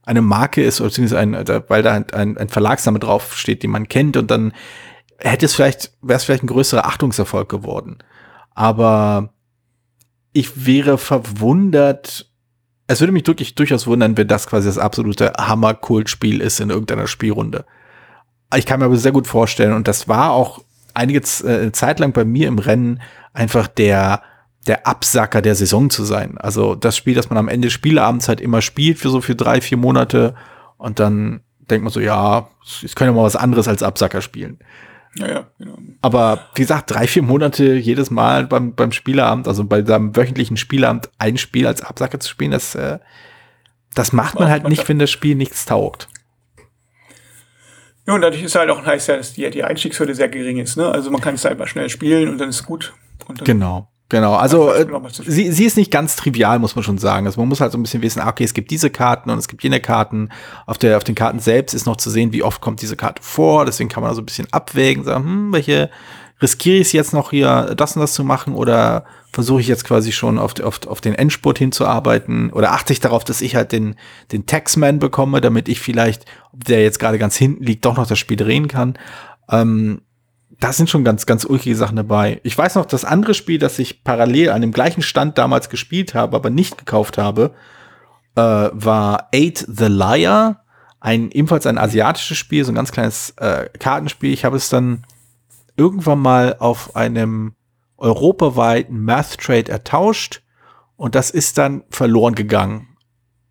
eine 0.05 0.22
Marke 0.22 0.62
ist, 0.62 0.81
beziehungsweise 0.81 1.20
ein, 1.20 1.33
weil 1.68 1.83
da 1.83 1.92
halt 1.92 2.14
ein, 2.14 2.37
ein 2.37 2.48
Verlagsname 2.48 2.98
draufsteht, 2.98 3.62
den 3.62 3.70
man 3.70 3.88
kennt 3.88 4.16
und 4.16 4.31
dann 4.31 4.53
hätte 5.18 5.46
es 5.46 5.55
vielleicht, 5.55 5.92
wäre 6.03 6.16
es 6.16 6.24
vielleicht 6.24 6.44
ein 6.44 6.48
größerer 6.48 6.87
Achtungserfolg 6.87 7.48
geworden. 7.48 7.98
Aber 8.55 9.33
ich 10.33 10.66
wäre 10.66 10.98
verwundert, 10.98 12.28
es 12.88 13.01
würde 13.01 13.12
mich 13.12 13.27
wirklich 13.27 13.55
durchaus 13.55 13.87
wundern, 13.87 14.16
wenn 14.16 14.27
das 14.27 14.46
quasi 14.46 14.66
das 14.66 14.79
absolute 14.79 15.35
Hammer-Kultspiel 15.38 16.40
ist 16.40 16.59
in 16.59 16.70
irgendeiner 16.70 17.07
Spielrunde. 17.07 17.66
Ich 18.57 18.64
kann 18.64 18.81
mir 18.81 18.87
aber 18.87 18.96
sehr 18.96 19.12
gut 19.12 19.27
vorstellen, 19.27 19.74
und 19.74 19.87
das 19.87 20.09
war 20.09 20.33
auch 20.33 20.64
einige 20.94 21.18
äh, 21.18 21.70
Zeit 21.70 22.01
lang 22.01 22.12
bei 22.12 22.24
mir 22.24 22.48
im 22.48 22.59
Rennen 22.59 23.01
einfach 23.35 23.68
der, 23.68 24.22
der 24.66 24.87
Absacker 24.87 25.42
der 25.42 25.55
Saison 25.55 25.90
zu 25.90 26.03
sein. 26.05 26.38
Also 26.38 26.74
das 26.74 26.96
Spiel, 26.96 27.14
das 27.14 27.29
man 27.29 27.37
am 27.38 27.48
Ende 27.48 27.68
Spieleabends 27.68 28.27
halt 28.27 28.40
immer 28.40 28.62
spielt 28.62 28.98
für 28.98 29.11
so 29.11 29.20
für 29.20 29.37
drei, 29.37 29.61
vier 29.61 29.77
Monate 29.77 30.35
und 30.79 30.98
dann 30.98 31.42
denkt 31.70 31.85
man 31.85 31.92
so, 31.92 32.01
ja, 32.01 32.48
ich 32.83 32.94
könnte 32.94 33.12
mal 33.12 33.22
was 33.22 33.37
anderes 33.37 33.68
als 33.68 33.83
Absacker 33.83 34.22
spielen. 34.22 34.59
Ja, 35.18 35.28
ja, 35.28 35.46
genau. 35.59 35.78
Aber 36.02 36.46
wie 36.54 36.62
gesagt, 36.62 36.90
drei, 36.90 37.07
vier 37.07 37.22
Monate 37.22 37.74
jedes 37.74 38.11
Mal 38.11 38.46
beim, 38.46 38.74
beim 38.74 38.92
Spieleabend, 38.92 39.48
also 39.48 39.64
bei 39.64 39.85
seinem 39.85 40.16
wöchentlichen 40.16 40.57
Spieleabend 40.57 41.11
ein 41.18 41.37
Spiel 41.37 41.66
als 41.66 41.83
Absacker 41.83 42.20
zu 42.20 42.28
spielen, 42.28 42.52
das, 42.52 42.74
äh, 42.74 42.98
das 43.94 44.12
macht 44.12 44.38
man 44.38 44.48
halt 44.48 44.68
nicht, 44.68 44.88
wenn 44.88 44.98
das 44.98 45.11
Spiel 45.11 45.35
nichts 45.35 45.64
taugt. 45.64 46.09
Ja, 48.07 48.14
und 48.14 48.22
dadurch 48.22 48.42
ist 48.42 48.54
halt 48.54 48.70
auch 48.70 48.87
heißt 48.87 49.09
ja, 49.09 49.16
dass 49.16 49.35
die, 49.35 49.48
die 49.50 49.64
Einstiegshürde 49.64 50.14
sehr 50.14 50.28
gering 50.28 50.59
ist. 50.59 50.76
Ne? 50.76 50.88
Also 50.88 51.11
man 51.11 51.20
kann 51.20 51.35
es 51.35 51.44
einfach 51.44 51.66
schnell 51.66 51.90
spielen 51.90 52.31
und 52.31 52.38
dann 52.38 52.48
ist 52.48 52.61
es 52.61 52.64
gut. 52.64 52.94
genau. 53.44 53.90
Genau, 54.11 54.35
also 54.35 54.73
äh, 54.73 54.87
sie, 55.11 55.53
sie 55.53 55.66
ist 55.66 55.77
nicht 55.77 55.90
ganz 55.90 56.16
trivial, 56.16 56.59
muss 56.59 56.75
man 56.75 56.83
schon 56.83 56.97
sagen. 56.97 57.27
Also 57.27 57.40
man 57.40 57.49
muss 57.49 57.61
halt 57.61 57.73
so 57.73 57.79
ein 57.79 57.83
bisschen 57.83 58.01
wissen, 58.01 58.21
ah, 58.21 58.29
okay, 58.29 58.44
es 58.44 58.55
gibt 58.55 58.71
diese 58.71 58.88
Karten 58.88 59.29
und 59.29 59.38
es 59.38 59.49
gibt 59.49 59.62
jene 59.62 59.81
Karten. 59.81 60.31
Auf, 60.66 60.79
der, 60.79 60.97
auf 60.97 61.05
den 61.05 61.14
Karten 61.14 61.40
selbst 61.40 61.75
ist 61.75 61.85
noch 61.85 61.97
zu 61.97 62.09
sehen, 62.09 62.33
wie 62.33 62.42
oft 62.42 62.62
kommt 62.62 62.81
diese 62.81 62.97
Karte 62.97 63.23
vor. 63.23 63.66
Deswegen 63.66 63.90
kann 63.90 64.03
man 64.03 64.09
also 64.09 64.23
ein 64.23 64.27
bisschen 64.27 64.49
abwägen, 64.51 65.05
sagen, 65.05 65.25
hm, 65.25 65.53
welche, 65.53 65.90
riskiere 66.40 66.77
ich 66.77 66.88
es 66.88 66.92
jetzt 66.92 67.12
noch 67.12 67.31
hier, 67.31 67.75
das 67.77 67.97
und 67.97 68.01
das 68.01 68.14
zu 68.14 68.25
machen 68.25 68.55
oder 68.55 69.05
versuche 69.33 69.61
ich 69.61 69.68
jetzt 69.68 69.85
quasi 69.85 70.12
schon 70.12 70.38
auf, 70.38 70.59
auf, 70.61 70.87
auf 70.87 71.01
den 71.01 71.14
Endspurt 71.14 71.59
hinzuarbeiten 71.59 72.51
oder 72.51 72.73
achte 72.73 72.92
ich 72.92 73.01
darauf, 73.01 73.25
dass 73.25 73.40
ich 73.40 73.57
halt 73.57 73.73
den, 73.73 73.97
den 74.33 74.47
Taxman 74.47 74.99
bekomme, 74.99 75.40
damit 75.40 75.68
ich 75.68 75.81
vielleicht, 75.81 76.25
ob 76.53 76.64
der 76.64 76.83
jetzt 76.83 76.99
gerade 76.99 77.18
ganz 77.18 77.37
hinten 77.37 77.64
liegt, 77.64 77.85
doch 77.85 77.97
noch 77.97 78.07
das 78.07 78.18
Spiel 78.18 78.37
drehen 78.37 78.68
kann. 78.68 78.94
Ähm, 79.51 80.01
da 80.61 80.73
sind 80.73 80.90
schon 80.90 81.05
ganz, 81.05 81.27
ganz 81.27 81.44
ulkige 81.44 81.77
Sachen 81.77 81.97
dabei. 81.97 82.40
Ich 82.42 82.57
weiß 82.57 82.75
noch, 82.75 82.87
das 82.87 83.05
andere 83.05 83.35
Spiel, 83.35 83.59
das 83.59 83.79
ich 83.79 84.03
parallel 84.03 84.51
an 84.51 84.61
dem 84.61 84.73
gleichen 84.73 85.03
Stand 85.03 85.38
damals 85.38 85.71
gespielt 85.71 86.14
habe, 86.14 86.37
aber 86.37 86.51
nicht 86.51 86.79
gekauft 86.79 87.16
habe, 87.16 87.55
äh, 88.35 88.40
war 88.40 89.29
Eight 89.33 89.64
the 89.68 89.87
Liar. 89.87 90.64
Ein, 91.01 91.31
ebenfalls 91.31 91.66
ein 91.66 91.79
asiatisches 91.79 92.38
Spiel, 92.38 92.64
so 92.64 92.73
ein 92.73 92.75
ganz 92.75 92.90
kleines 92.90 93.31
äh, 93.37 93.68
Kartenspiel. 93.79 94.33
Ich 94.33 94.44
habe 94.44 94.57
es 94.57 94.68
dann 94.68 95.05
irgendwann 95.77 96.18
mal 96.18 96.57
auf 96.59 96.97
einem 96.97 97.55
europaweiten 97.97 99.01
Math 99.01 99.38
Trade 99.38 99.71
ertauscht 99.71 100.42
und 100.97 101.14
das 101.14 101.31
ist 101.31 101.59
dann 101.59 101.85
verloren 101.90 102.35
gegangen 102.35 102.97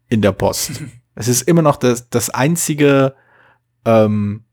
in 0.10 0.22
der 0.22 0.34
Post. 0.34 0.84
es 1.16 1.30
ist 1.30 1.44
immer 1.44 1.62
noch 1.62 1.78
das, 1.78 2.10
das 2.10 2.30
einzige, 2.30 3.16
ähm, 3.86 4.44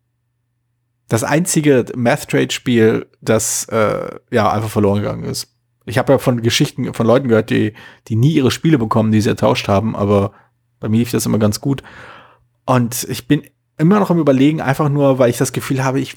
das 1.09 1.25
einzige 1.25 1.85
Math 1.95 2.29
Trade 2.29 2.51
Spiel, 2.51 3.07
das 3.21 3.67
äh, 3.69 4.11
ja 4.31 4.51
einfach 4.51 4.71
verloren 4.71 5.03
gegangen 5.03 5.25
ist. 5.25 5.55
Ich 5.87 5.99
habe 5.99 6.13
ja 6.13 6.19
von 6.19 6.43
Geschichten 6.43 6.95
von 6.95 7.07
Leuten 7.07 7.29
gehört, 7.29 7.51
die, 7.51 7.75
die 8.09 8.17
nie 8.17 8.33
ihre 8.33 8.51
Spiele 8.51 8.79
bekommen, 8.79 9.13
die 9.13 9.21
sie 9.21 9.29
ertauscht 9.29 9.69
haben, 9.69 9.95
aber 9.95 10.33
bei 10.81 10.89
mir 10.89 10.99
lief 10.99 11.11
das 11.11 11.27
immer 11.27 11.39
ganz 11.39 11.61
gut. 11.61 11.83
Und 12.65 13.07
ich 13.11 13.29
bin 13.29 13.43
immer 13.77 14.01
noch 14.01 14.11
am 14.11 14.19
Überlegen, 14.19 14.63
einfach 14.63 14.89
nur, 14.89 15.19
weil 15.19 15.31
ich 15.31 15.37
das 15.37 15.53
Gefühl 15.53 15.85
habe, 15.85 16.01
ich 16.01 16.15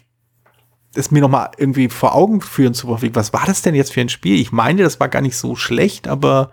es 0.95 1.11
mir 1.11 1.21
noch 1.21 1.29
mal 1.29 1.51
irgendwie 1.57 1.89
vor 1.89 2.15
Augen 2.15 2.41
führen 2.41 2.73
zu 2.73 2.87
wollen. 2.87 3.13
Was 3.13 3.33
war 3.33 3.45
das 3.45 3.61
denn 3.61 3.75
jetzt 3.75 3.93
für 3.93 4.01
ein 4.01 4.09
Spiel? 4.09 4.39
Ich 4.39 4.51
meine, 4.51 4.83
das 4.83 4.99
war 4.99 5.09
gar 5.09 5.21
nicht 5.21 5.35
so 5.35 5.55
schlecht, 5.55 6.07
aber 6.07 6.51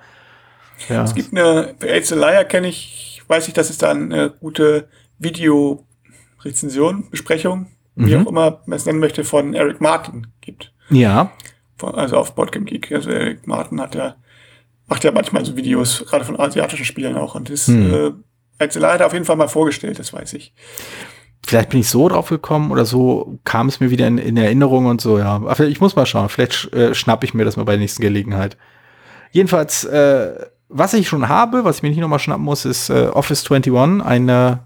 ja. 0.88 1.05
Es 1.05 1.14
gibt 1.14 1.33
eine, 1.33 1.75
Aids 1.81 2.11
Liar 2.11 2.44
kenne 2.44 2.68
ich, 2.68 3.23
weiß 3.29 3.49
ich, 3.49 3.55
dass 3.55 3.70
es 3.70 3.79
da 3.79 3.90
eine 3.90 4.31
gute 4.31 4.88
Video-Rezension, 5.18 7.11
Besprechung, 7.11 7.68
mhm. 7.94 8.07
wie 8.07 8.16
auch 8.16 8.26
immer 8.26 8.62
man 8.66 8.76
es 8.76 8.87
nennen 8.87 9.00
möchte, 9.00 9.24
von 9.24 9.54
Eric 9.54 9.80
Martin 9.80 10.28
gibt. 10.40 10.72
Ja. 10.90 11.33
Also 11.80 12.16
auf 12.16 12.35
Boardgame 12.35 12.64
Geek. 12.64 12.92
Also 12.92 13.11
Eric 13.11 13.46
Martin 13.46 13.80
hat 13.80 13.94
ja, 13.94 14.16
macht 14.87 15.04
ja 15.04 15.12
manchmal 15.12 15.44
so 15.44 15.57
Videos, 15.57 16.04
gerade 16.07 16.24
von 16.24 16.38
asiatischen 16.38 16.85
Spielen 16.85 17.16
auch. 17.16 17.35
Und 17.35 17.50
das, 17.50 17.68
mhm. 17.68 17.94
äh, 17.94 18.11
Aids 18.59 18.76
Liar 18.76 18.94
hat 18.94 19.00
er 19.00 19.07
auf 19.07 19.12
jeden 19.12 19.24
Fall 19.24 19.37
mal 19.37 19.48
vorgestellt, 19.48 19.98
das 19.98 20.12
weiß 20.12 20.35
ich 20.35 20.54
vielleicht 21.46 21.70
bin 21.70 21.80
ich 21.80 21.88
so 21.88 22.09
drauf 22.09 22.28
gekommen 22.28 22.70
oder 22.70 22.85
so 22.85 23.38
kam 23.44 23.68
es 23.68 23.80
mir 23.80 23.90
wieder 23.90 24.07
in, 24.07 24.18
in 24.18 24.37
Erinnerung 24.37 24.87
und 24.87 25.00
so, 25.00 25.18
ja. 25.18 25.35
Aber 25.35 25.61
ich 25.61 25.80
muss 25.80 25.96
mal 25.96 26.07
schauen. 26.07 26.28
Vielleicht 26.28 26.72
äh, 26.72 26.94
schnapp 26.94 27.24
ich 27.24 27.35
mir 27.35 27.44
das 27.44 27.57
mal 27.57 27.64
bei 27.64 27.72
der 27.72 27.80
nächsten 27.80 28.02
Gelegenheit. 28.02 28.57
Jedenfalls, 29.30 29.85
äh, 29.85 30.46
was 30.68 30.94
ich 30.94 31.09
schon 31.09 31.28
habe, 31.28 31.64
was 31.64 31.76
ich 31.76 31.83
mir 31.83 31.90
nicht 31.90 31.98
nochmal 31.98 32.18
schnappen 32.18 32.44
muss, 32.44 32.64
ist 32.64 32.90
äh, 32.90 33.09
Office 33.12 33.50
21, 33.50 34.04
ein 34.04 34.28
äh, 34.28 34.57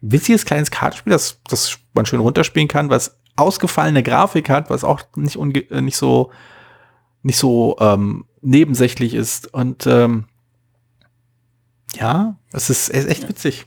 witziges 0.00 0.44
kleines 0.44 0.70
Kartenspiel, 0.70 1.12
das, 1.12 1.40
das 1.48 1.78
man 1.94 2.06
schön 2.06 2.20
runterspielen 2.20 2.68
kann, 2.68 2.90
was 2.90 3.18
ausgefallene 3.36 4.02
Grafik 4.02 4.48
hat, 4.48 4.70
was 4.70 4.84
auch 4.84 5.00
nicht, 5.16 5.36
unge 5.36 5.60
äh, 5.70 5.80
nicht 5.80 5.96
so 5.96 6.30
nicht 7.22 7.38
so 7.38 7.76
ähm, 7.80 8.26
nebensächlich 8.40 9.14
ist. 9.14 9.52
Und 9.52 9.86
ähm, 9.86 10.26
ja, 11.96 12.36
es 12.52 12.70
ist, 12.70 12.88
ist 12.90 13.08
echt 13.08 13.28
witzig 13.28 13.66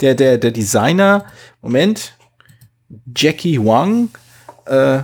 der, 0.00 0.14
der, 0.14 0.38
der 0.38 0.50
Designer, 0.50 1.24
Moment, 1.62 2.16
Jackie 3.16 3.58
Wang, 3.58 4.10
äh, 4.66 5.02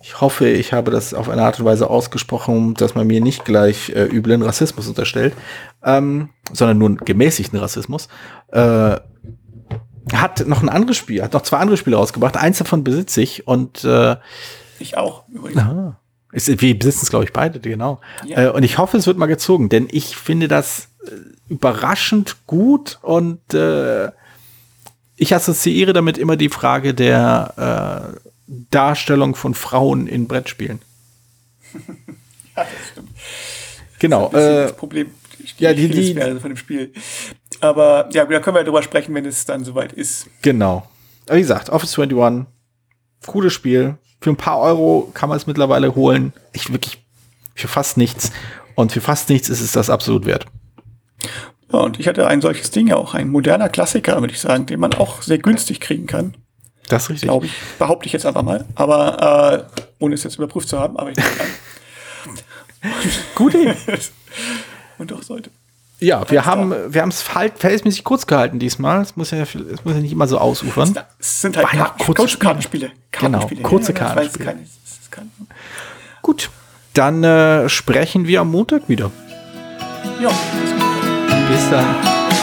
ich 0.00 0.20
hoffe, 0.20 0.48
ich 0.48 0.72
habe 0.72 0.92
das 0.92 1.14
auf 1.14 1.28
eine 1.28 1.42
Art 1.42 1.58
und 1.58 1.64
Weise 1.64 1.90
ausgesprochen, 1.90 2.74
dass 2.74 2.94
man 2.94 3.08
mir 3.08 3.20
nicht 3.20 3.44
gleich 3.44 3.90
äh, 3.90 4.04
üblen 4.04 4.42
Rassismus 4.42 4.86
unterstellt, 4.86 5.34
ähm, 5.82 6.28
sondern 6.52 6.78
nur 6.78 6.96
gemäßigten 6.96 7.58
Rassismus. 7.58 8.08
Äh, 8.52 8.98
hat 10.12 10.46
noch 10.46 10.62
ein 10.62 10.68
anderes 10.68 10.96
Spiel, 10.96 11.22
hat 11.22 11.32
noch 11.32 11.42
zwei 11.42 11.58
andere 11.58 11.76
Spiele 11.76 11.96
rausgebracht. 11.96 12.36
Eins 12.36 12.58
davon 12.58 12.84
besitze 12.84 13.22
ich 13.22 13.46
und 13.46 13.84
äh, 13.84 14.16
ich 14.78 14.96
auch. 14.96 15.24
Aha. 15.56 15.98
Ist, 16.32 16.48
wir 16.60 16.78
besitzen 16.78 17.04
es, 17.04 17.10
glaube 17.10 17.24
ich, 17.24 17.32
beide, 17.32 17.60
genau. 17.60 18.00
Ja. 18.26 18.44
Äh, 18.44 18.50
und 18.50 18.62
ich 18.62 18.78
hoffe, 18.78 18.96
es 18.96 19.06
wird 19.06 19.16
mal 19.16 19.26
gezogen, 19.26 19.68
denn 19.68 19.88
ich 19.90 20.16
finde 20.16 20.48
das 20.48 20.88
äh, 21.06 21.10
überraschend 21.48 22.46
gut 22.46 22.98
und 23.02 23.54
äh, 23.54 24.10
ich 25.16 25.34
assoziiere 25.34 25.92
damit 25.92 26.18
immer 26.18 26.36
die 26.36 26.50
Frage 26.50 26.94
der 26.94 28.12
äh, 28.16 28.28
Darstellung 28.70 29.34
von 29.34 29.54
Frauen 29.54 30.06
in 30.06 30.28
Brettspielen. 30.28 30.80
ja, 31.74 31.84
das 32.56 32.66
stimmt. 32.92 33.10
Genau. 33.98 34.28
Das, 34.32 34.42
äh, 34.42 34.62
das 34.64 34.76
Problem. 34.76 35.10
ja, 35.58 35.72
die, 35.72 35.88
die 35.88 36.14
von 36.14 36.50
dem 36.50 36.56
Spiel. 36.56 36.92
Aber 37.66 38.08
ja, 38.12 38.24
da 38.24 38.40
können 38.40 38.56
wir 38.56 38.64
darüber 38.64 38.82
sprechen, 38.82 39.14
wenn 39.14 39.24
es 39.24 39.44
dann 39.44 39.64
soweit 39.64 39.92
ist. 39.92 40.26
Genau. 40.42 40.88
Wie 41.28 41.40
gesagt, 41.40 41.70
Office 41.70 41.98
21, 41.98 42.46
cooles 43.26 43.52
Spiel. 43.52 43.96
Für 44.20 44.30
ein 44.30 44.36
paar 44.36 44.60
Euro 44.60 45.10
kann 45.14 45.28
man 45.28 45.36
es 45.36 45.46
mittlerweile 45.46 45.94
holen. 45.94 46.32
Ich 46.52 46.72
wirklich 46.72 47.04
für 47.54 47.68
fast 47.68 47.96
nichts. 47.96 48.32
Und 48.74 48.92
für 48.92 49.00
fast 49.00 49.28
nichts 49.28 49.48
ist 49.48 49.60
es 49.60 49.72
das 49.72 49.90
absolut 49.90 50.26
wert. 50.26 50.46
Ja, 51.72 51.80
und 51.80 51.98
ich 51.98 52.06
hatte 52.06 52.26
ein 52.26 52.40
solches 52.40 52.70
Ding 52.70 52.92
auch, 52.92 53.14
ein 53.14 53.28
moderner 53.28 53.68
Klassiker, 53.68 54.20
würde 54.20 54.32
ich 54.32 54.40
sagen, 54.40 54.66
den 54.66 54.78
man 54.78 54.94
auch 54.94 55.22
sehr 55.22 55.38
günstig 55.38 55.80
kriegen 55.80 56.06
kann. 56.06 56.36
Das 56.88 57.04
ist 57.04 57.10
richtig. 57.10 57.28
Glaube 57.28 57.46
ich, 57.46 57.52
behaupte 57.78 58.06
ich 58.06 58.12
jetzt 58.12 58.26
einfach 58.26 58.42
mal. 58.42 58.64
Aber 58.76 59.68
äh, 59.72 59.82
ohne 59.98 60.14
es 60.14 60.22
jetzt 60.22 60.36
überprüft 60.36 60.68
zu 60.68 60.78
haben, 60.78 60.96
aber 60.96 61.10
ich 61.10 61.16
denke 61.16 61.40
an. 61.40 62.92
Gute 63.34 63.76
Und 64.98 65.10
doch 65.10 65.22
sollte. 65.22 65.50
Ja, 65.98 66.30
wir 66.30 66.44
haben 66.44 66.74
wir 66.88 67.00
haben 67.00 67.08
es 67.08 67.22
verhältnismäßig 67.22 68.04
kurz 68.04 68.26
gehalten 68.26 68.58
diesmal. 68.58 69.00
Es 69.00 69.16
muss 69.16 69.30
ja 69.30 69.42
es 69.42 69.54
muss 69.54 69.94
ja 69.94 70.00
nicht 70.00 70.12
immer 70.12 70.28
so 70.28 70.38
ausufern. 70.38 70.94
Es 71.18 71.40
sind 71.40 71.56
halt 71.56 71.68
Karten, 71.68 72.14
kurze 72.14 72.38
Kartenspiele. 72.38 72.92
Kartenspiele. 73.12 73.56
Genau, 73.56 73.68
kurze 73.68 73.92
ja, 73.92 73.98
Kartenspiele. 73.98 74.44
Keine, 74.44 74.66
keine. 75.10 75.30
Gut, 76.20 76.50
dann 76.92 77.24
äh, 77.24 77.68
sprechen 77.68 78.26
wir 78.26 78.42
am 78.42 78.50
Montag 78.50 78.88
wieder. 78.88 79.10
Ja, 80.20 80.30
bis 81.48 81.70
dann. 81.70 81.86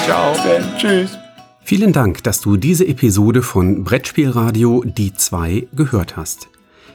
Ciao. 0.06 0.36
Tschüss. 0.78 1.18
Vielen 1.64 1.94
Dank, 1.94 2.24
dass 2.24 2.42
du 2.42 2.58
diese 2.58 2.86
Episode 2.86 3.42
von 3.42 3.84
Brettspielradio 3.84 4.84
Die 4.86 5.14
2 5.14 5.68
gehört 5.74 6.18
hast. 6.18 6.50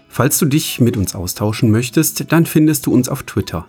Falls 0.09 0.39
du 0.39 0.47
dich 0.47 0.81
mit 0.81 0.97
uns 0.97 1.15
austauschen 1.15 1.71
möchtest, 1.71 2.33
dann 2.33 2.47
findest 2.47 2.87
du 2.87 2.93
uns 2.93 3.09
auf 3.09 3.23
Twitter. 3.23 3.67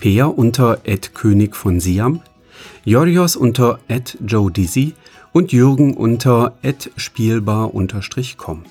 Peer 0.00 0.36
unter 0.36 0.78
König 1.14 1.54
von 1.54 1.78
Siam, 1.78 2.20
Jorios 2.84 3.36
unter 3.36 3.78
Joe 4.26 4.50
Dizzy 4.50 4.94
und 5.32 5.52
Jürgen 5.52 5.94
unter 5.94 6.54
spielbar-com. 6.96 8.64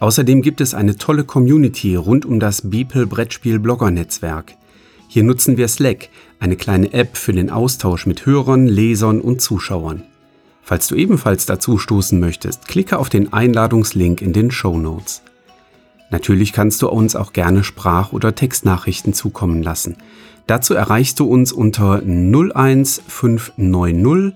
Außerdem 0.00 0.42
gibt 0.42 0.60
es 0.60 0.74
eine 0.74 0.98
tolle 0.98 1.24
Community 1.24 1.94
rund 1.94 2.26
um 2.26 2.40
das 2.40 2.68
Beeple 2.68 3.06
Brettspiel 3.06 3.60
Blogger 3.60 3.92
Netzwerk. 3.92 4.56
Hier 5.08 5.22
nutzen 5.22 5.56
wir 5.56 5.68
Slack, 5.68 6.08
eine 6.40 6.56
kleine 6.56 6.92
App 6.92 7.16
für 7.16 7.32
den 7.32 7.48
Austausch 7.48 8.04
mit 8.04 8.26
Hörern, 8.26 8.66
Lesern 8.66 9.20
und 9.20 9.40
Zuschauern. 9.40 10.02
Falls 10.62 10.88
du 10.88 10.96
ebenfalls 10.96 11.46
dazu 11.46 11.78
stoßen 11.78 12.18
möchtest, 12.18 12.66
klicke 12.66 12.98
auf 12.98 13.08
den 13.08 13.32
Einladungslink 13.32 14.20
in 14.20 14.32
den 14.32 14.50
Show 14.50 14.76
Notes. 14.78 15.22
Natürlich 16.10 16.52
kannst 16.52 16.82
du 16.82 16.88
uns 16.88 17.16
auch 17.16 17.32
gerne 17.32 17.64
Sprach- 17.64 18.12
oder 18.12 18.34
Textnachrichten 18.34 19.14
zukommen 19.14 19.62
lassen. 19.62 19.96
Dazu 20.46 20.74
erreichst 20.74 21.20
du 21.20 21.26
uns 21.26 21.52
unter 21.52 22.02
01590 22.02 24.34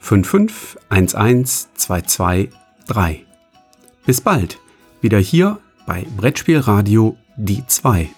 5511223. 0.00 2.48
Bis 4.06 4.22
bald, 4.22 4.58
wieder 5.00 5.18
hier 5.18 5.58
bei 5.86 6.06
Brettspielradio 6.16 7.16
die 7.36 7.64
2. 7.66 8.08